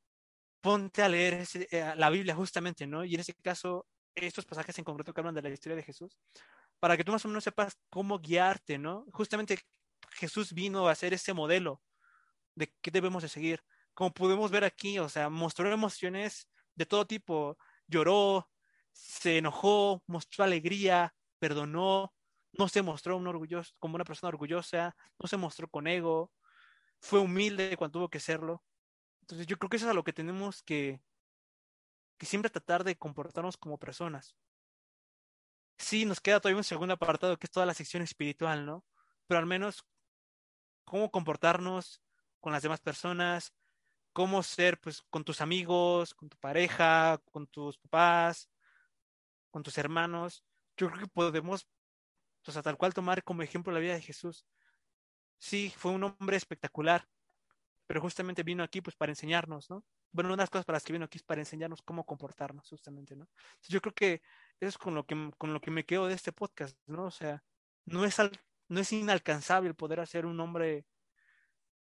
[0.61, 3.05] ponte a leer eh, la Biblia justamente, ¿no?
[3.05, 6.17] Y en ese caso, estos pasajes en concreto que hablan de la historia de Jesús,
[6.79, 9.05] para que tú más o menos sepas cómo guiarte, ¿no?
[9.11, 9.59] Justamente
[10.11, 11.81] Jesús vino a ser ese modelo
[12.55, 13.63] de qué debemos de seguir.
[13.93, 17.57] Como podemos ver aquí, o sea, mostró emociones de todo tipo,
[17.87, 18.49] lloró,
[18.91, 22.13] se enojó, mostró alegría, perdonó,
[22.53, 26.31] no se mostró un orgulloso, como una persona orgullosa, no se mostró con ego,
[26.99, 28.63] fue humilde cuando tuvo que serlo.
[29.27, 31.01] Entonces yo creo que eso es a lo que tenemos que,
[32.17, 34.37] que siempre tratar de comportarnos como personas.
[35.77, 38.85] Sí, nos queda todavía un segundo apartado que es toda la sección espiritual, ¿no?
[39.27, 39.85] Pero al menos
[40.85, 42.01] cómo comportarnos
[42.39, 43.53] con las demás personas,
[44.13, 48.49] cómo ser pues con tus amigos, con tu pareja, con tus papás,
[49.51, 50.45] con tus hermanos.
[50.77, 51.67] Yo creo que podemos,
[52.43, 54.45] pues a tal cual tomar como ejemplo la vida de Jesús.
[55.37, 57.09] Sí, fue un hombre espectacular,
[57.87, 59.83] pero justamente vino aquí pues para enseñarnos, ¿no?
[60.11, 62.69] Bueno, una de las cosas para las que vino aquí es para enseñarnos cómo comportarnos,
[62.69, 63.27] justamente, ¿no?
[63.69, 64.21] yo creo que
[64.59, 67.05] eso es con lo que, con lo que me quedo de este podcast, ¿no?
[67.05, 67.43] O sea,
[67.85, 68.17] no es,
[68.67, 70.85] no es inalcanzable el poder hacer un hombre,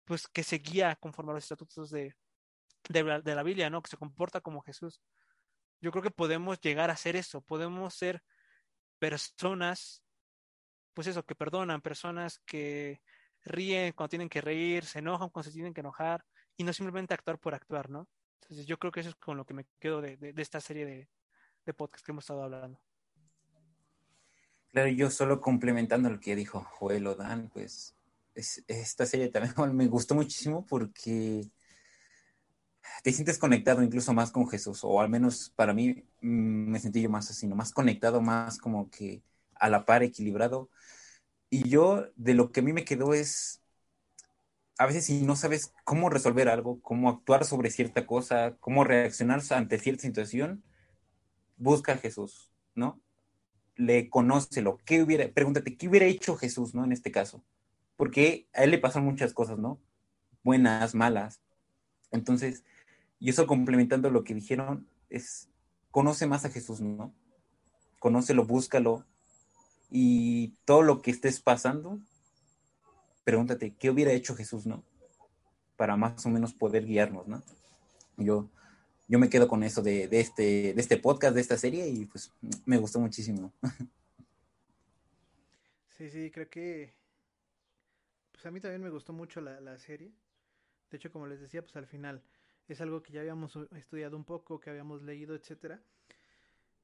[0.04, 2.14] pues, que se guía conforme a los estatutos de,
[2.88, 3.82] de, de la Biblia, ¿no?
[3.82, 5.00] Que se comporta como Jesús.
[5.80, 8.22] Yo creo que podemos llegar a hacer eso, podemos ser
[8.98, 10.02] personas,
[10.92, 13.00] pues eso, que perdonan, personas que
[13.44, 16.24] ríen cuando tienen que reír, se enojan cuando se tienen que enojar
[16.56, 18.08] y no simplemente actuar por actuar, ¿no?
[18.42, 20.86] Entonces yo creo que eso es con lo que me quedo de, de, esta serie
[20.86, 21.08] de,
[21.66, 22.80] de podcasts que hemos estado hablando.
[24.70, 27.94] Claro, yo solo complementando lo que dijo Joel Odan, pues
[28.34, 31.50] esta serie también me gustó muchísimo porque
[33.02, 37.02] te sientes conectado incluso más con Jesús, o al menos para mí mm, me sentí
[37.02, 37.56] yo más así, ¿no?
[37.56, 39.22] más conectado, más como que
[39.54, 40.70] a la par, equilibrado,
[41.50, 43.62] y yo, de lo que a mí me quedó es,
[44.78, 49.40] a veces si no sabes cómo resolver algo, cómo actuar sobre cierta cosa, cómo reaccionar
[49.50, 50.62] ante cierta situación,
[51.56, 53.00] busca a Jesús, ¿no?
[53.76, 54.78] Le conócelo.
[54.84, 56.84] ¿Qué hubiera, pregúntate, ¿qué hubiera hecho Jesús, ¿no?
[56.84, 57.42] En este caso.
[57.96, 59.80] Porque a él le pasan muchas cosas, ¿no?
[60.44, 61.40] Buenas, malas.
[62.10, 62.64] Entonces,
[63.18, 65.48] y eso complementando lo que dijeron, es,
[65.90, 67.12] conoce más a Jesús, ¿no?
[67.98, 69.04] Conócelo, búscalo.
[69.90, 71.98] Y todo lo que estés pasando,
[73.24, 74.82] pregúntate, ¿qué hubiera hecho Jesús, no?
[75.76, 77.42] Para más o menos poder guiarnos, ¿no?
[78.16, 78.48] Yo,
[79.06, 82.32] yo me quedo con eso de, este, de este podcast, de esta serie, y pues
[82.66, 83.52] me gustó muchísimo.
[85.88, 86.94] Sí, sí, creo que
[88.30, 90.12] pues a mí también me gustó mucho la, la serie.
[90.90, 92.22] De hecho, como les decía, pues al final
[92.68, 95.82] es algo que ya habíamos estudiado un poco, que habíamos leído, etcétera.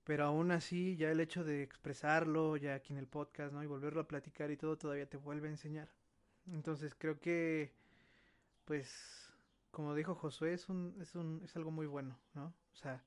[0.05, 3.63] Pero aún así, ya el hecho de expresarlo, ya aquí en el podcast, ¿no?
[3.63, 5.89] Y volverlo a platicar y todo, todavía te vuelve a enseñar.
[6.47, 7.73] Entonces creo que,
[8.67, 9.33] pues,
[9.71, 12.55] como dijo Josué, es, un, es, un, es algo muy bueno, ¿no?
[12.73, 13.03] O sea,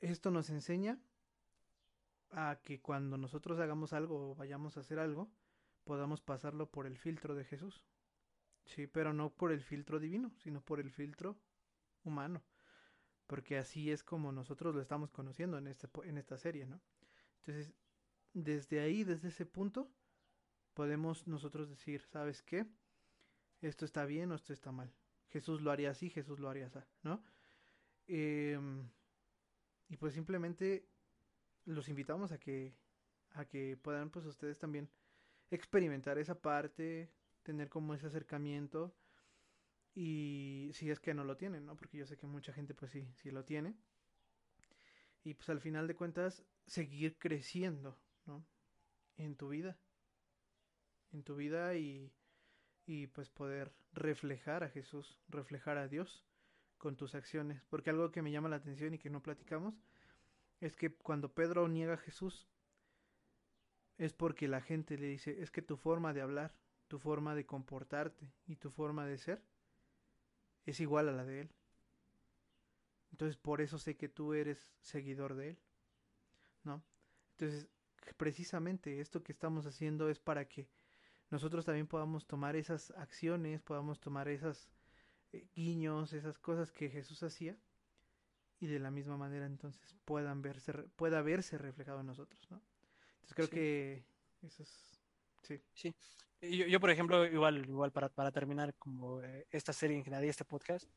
[0.00, 0.98] esto nos enseña
[2.30, 5.30] a que cuando nosotros hagamos algo o vayamos a hacer algo,
[5.84, 7.82] podamos pasarlo por el filtro de Jesús.
[8.66, 11.38] Sí, pero no por el filtro divino, sino por el filtro
[12.04, 12.42] humano.
[13.26, 16.80] Porque así es como nosotros lo estamos conociendo en, este, en esta serie, ¿no?
[17.38, 17.72] Entonces,
[18.32, 19.90] desde ahí, desde ese punto,
[20.74, 22.66] podemos nosotros decir, ¿sabes qué?
[23.60, 24.92] Esto está bien o esto está mal.
[25.28, 27.24] Jesús lo haría así, Jesús lo haría así, ¿no?
[28.06, 28.88] Em,
[29.88, 30.88] y pues simplemente
[31.64, 32.74] los invitamos a que,
[33.30, 34.88] a que puedan pues ustedes también
[35.50, 37.10] experimentar esa parte,
[37.42, 38.94] tener como ese acercamiento
[39.96, 41.74] y si es que no lo tienen, ¿no?
[41.74, 43.74] Porque yo sé que mucha gente pues sí, sí lo tiene.
[45.24, 48.46] Y pues al final de cuentas seguir creciendo, ¿no?
[49.16, 49.78] En tu vida.
[51.12, 52.12] En tu vida y,
[52.84, 56.26] y pues poder reflejar a Jesús, reflejar a Dios
[56.76, 57.64] con tus acciones.
[57.70, 59.80] Porque algo que me llama la atención y que no platicamos
[60.60, 62.46] es que cuando Pedro niega a Jesús
[63.96, 66.54] es porque la gente le dice, es que tu forma de hablar,
[66.86, 69.55] tu forma de comportarte y tu forma de ser
[70.66, 71.50] es igual a la de Él.
[73.12, 75.58] Entonces por eso sé que tú eres seguidor de Él.
[76.64, 76.82] ¿No?
[77.32, 77.68] Entonces,
[78.16, 80.68] precisamente esto que estamos haciendo es para que
[81.30, 84.68] nosotros también podamos tomar esas acciones, podamos tomar esas
[85.32, 87.56] eh, guiños, esas cosas que Jesús hacía
[88.58, 92.62] y de la misma manera entonces puedan verse, pueda verse reflejado en nosotros, ¿no?
[93.14, 94.04] Entonces creo que
[94.42, 94.95] eso es,
[95.46, 95.94] sí.
[96.40, 100.04] Sí, yo, yo, por ejemplo, igual, igual para, para terminar como eh, esta serie en
[100.04, 100.88] general y este podcast,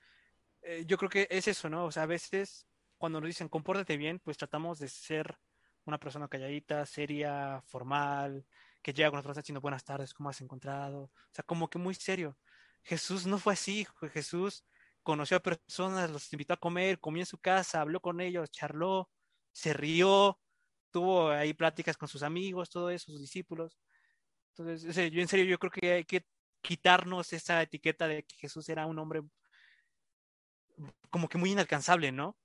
[0.62, 1.86] eh, yo creo que es eso, ¿no?
[1.86, 5.38] O sea, a veces cuando nos dicen compórtate bien, pues tratamos de ser
[5.86, 8.46] una persona calladita, seria, formal,
[8.82, 11.04] que llega con nosotros diciendo buenas tardes, ¿cómo has encontrado?
[11.04, 12.38] O sea, como que muy serio.
[12.84, 14.66] Jesús no fue así, Jesús
[15.04, 19.10] conoció a personas, los invitó a comer, comió en su casa, habló con ellos, charló,
[19.52, 20.40] se rió,
[20.92, 23.80] tuvo ahí pláticas con sus amigos, todo eso, sus discípulos.
[24.50, 26.26] Entonces, yo en serio, yo creo que hay que
[26.62, 29.22] quitarnos esa etiqueta de que Jesús era un hombre
[31.10, 32.38] como que muy inalcanzable, ¿no?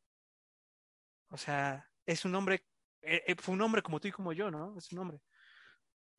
[1.29, 2.65] O sea, es un hombre,
[3.03, 4.77] eh, eh, fue un hombre como tú y como yo, ¿no?
[4.79, 5.21] Es un hombre.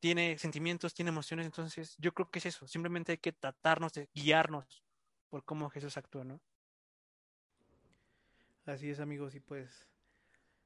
[0.00, 2.66] Tiene sentimientos, tiene emociones, entonces yo creo que es eso.
[2.66, 4.84] Simplemente hay que tratarnos de guiarnos
[5.30, 6.40] por cómo Jesús actúa, ¿no?
[8.66, 9.88] Así es, amigos, y pues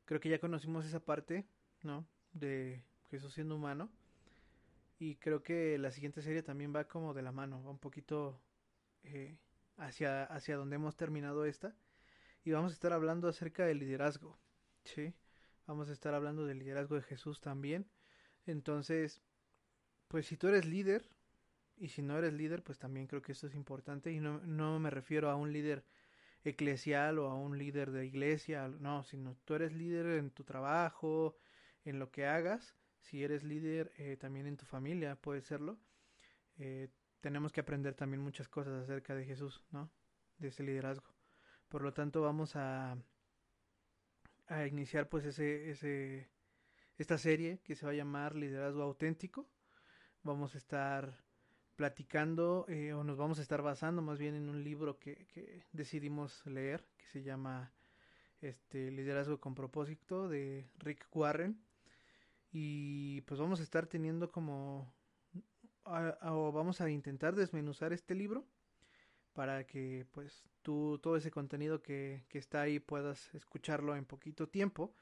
[0.04, 1.46] creo que ya conocimos esa parte,
[1.82, 2.06] ¿no?
[2.32, 3.90] De Jesús siendo humano.
[5.00, 8.38] Y creo que la siguiente serie también va como de la mano, va un poquito
[9.02, 9.38] eh,
[9.78, 11.74] hacia, hacia donde hemos terminado esta.
[12.44, 14.38] Y vamos a estar hablando acerca del liderazgo.
[14.84, 15.14] ¿sí?
[15.66, 17.88] Vamos a estar hablando del liderazgo de Jesús también.
[18.44, 19.22] Entonces,
[20.06, 21.08] pues si tú eres líder,
[21.78, 24.12] y si no eres líder, pues también creo que esto es importante.
[24.12, 25.82] Y no, no me refiero a un líder
[26.44, 31.38] eclesial o a un líder de iglesia, no, sino tú eres líder en tu trabajo,
[31.86, 35.78] en lo que hagas si eres líder eh, también en tu familia, puede serlo.
[36.58, 36.88] Eh,
[37.20, 39.90] tenemos que aprender también muchas cosas acerca de Jesús, ¿no?
[40.38, 41.14] De ese liderazgo.
[41.68, 42.96] Por lo tanto, vamos a,
[44.48, 46.28] a iniciar pues ese, ese,
[46.98, 49.48] esta serie que se va a llamar Liderazgo Auténtico.
[50.22, 51.24] Vamos a estar
[51.76, 55.64] platicando eh, o nos vamos a estar basando más bien en un libro que, que
[55.72, 57.72] decidimos leer que se llama
[58.42, 61.58] este Liderazgo con propósito de Rick Warren
[62.50, 64.92] y pues vamos a estar teniendo como
[65.84, 68.46] o vamos a intentar desmenuzar este libro
[69.32, 74.48] para que pues tú todo ese contenido que, que está ahí puedas escucharlo en poquito
[74.48, 74.94] tiempo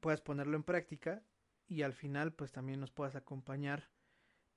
[0.00, 1.22] puedas ponerlo en práctica
[1.68, 3.90] y al final pues también nos puedas acompañar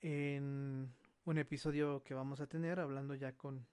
[0.01, 0.93] en
[1.25, 3.67] un episodio que vamos a tener hablando ya con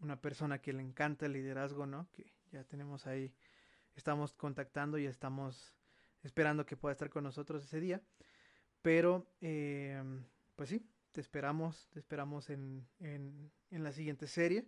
[0.00, 2.08] una persona que le encanta el liderazgo, ¿no?
[2.12, 3.34] Que ya tenemos ahí,
[3.94, 5.74] estamos contactando y estamos
[6.24, 8.02] esperando que pueda estar con nosotros ese día.
[8.82, 10.02] Pero, eh,
[10.56, 14.66] pues sí, te esperamos, te esperamos en, en, en, la siguiente serie.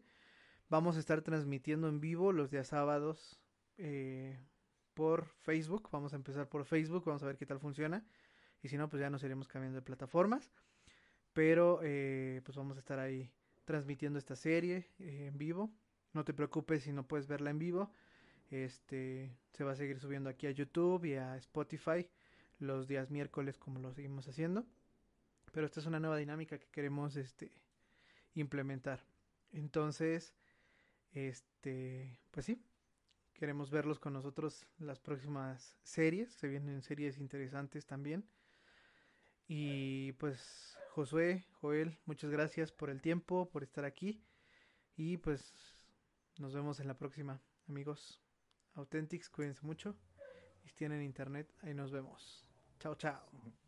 [0.68, 3.40] Vamos a estar transmitiendo en vivo los días sábados
[3.78, 4.38] eh,
[4.94, 5.88] por Facebook.
[5.90, 8.06] Vamos a empezar por Facebook, vamos a ver qué tal funciona.
[8.62, 10.52] Y si no, pues ya nos iremos cambiando de plataformas.
[11.32, 13.30] Pero eh, pues vamos a estar ahí
[13.64, 15.70] transmitiendo esta serie eh, en vivo.
[16.12, 17.92] No te preocupes si no puedes verla en vivo.
[18.50, 22.08] Este se va a seguir subiendo aquí a YouTube y a Spotify
[22.58, 24.66] los días miércoles como lo seguimos haciendo.
[25.52, 27.50] Pero esta es una nueva dinámica que queremos este
[28.34, 29.04] implementar.
[29.52, 30.34] Entonces,
[31.12, 32.62] este, pues sí,
[33.34, 36.32] queremos verlos con nosotros las próximas series.
[36.32, 38.28] Se vienen series interesantes también.
[39.48, 44.22] Y pues Josué, Joel, muchas gracias por el tiempo, por estar aquí.
[44.96, 45.76] Y pues
[46.38, 48.25] nos vemos en la próxima, amigos.
[48.76, 49.96] Authentics, cuídense mucho.
[50.64, 52.46] Y si tienen internet, ahí nos vemos.
[52.78, 53.65] Chao, chao.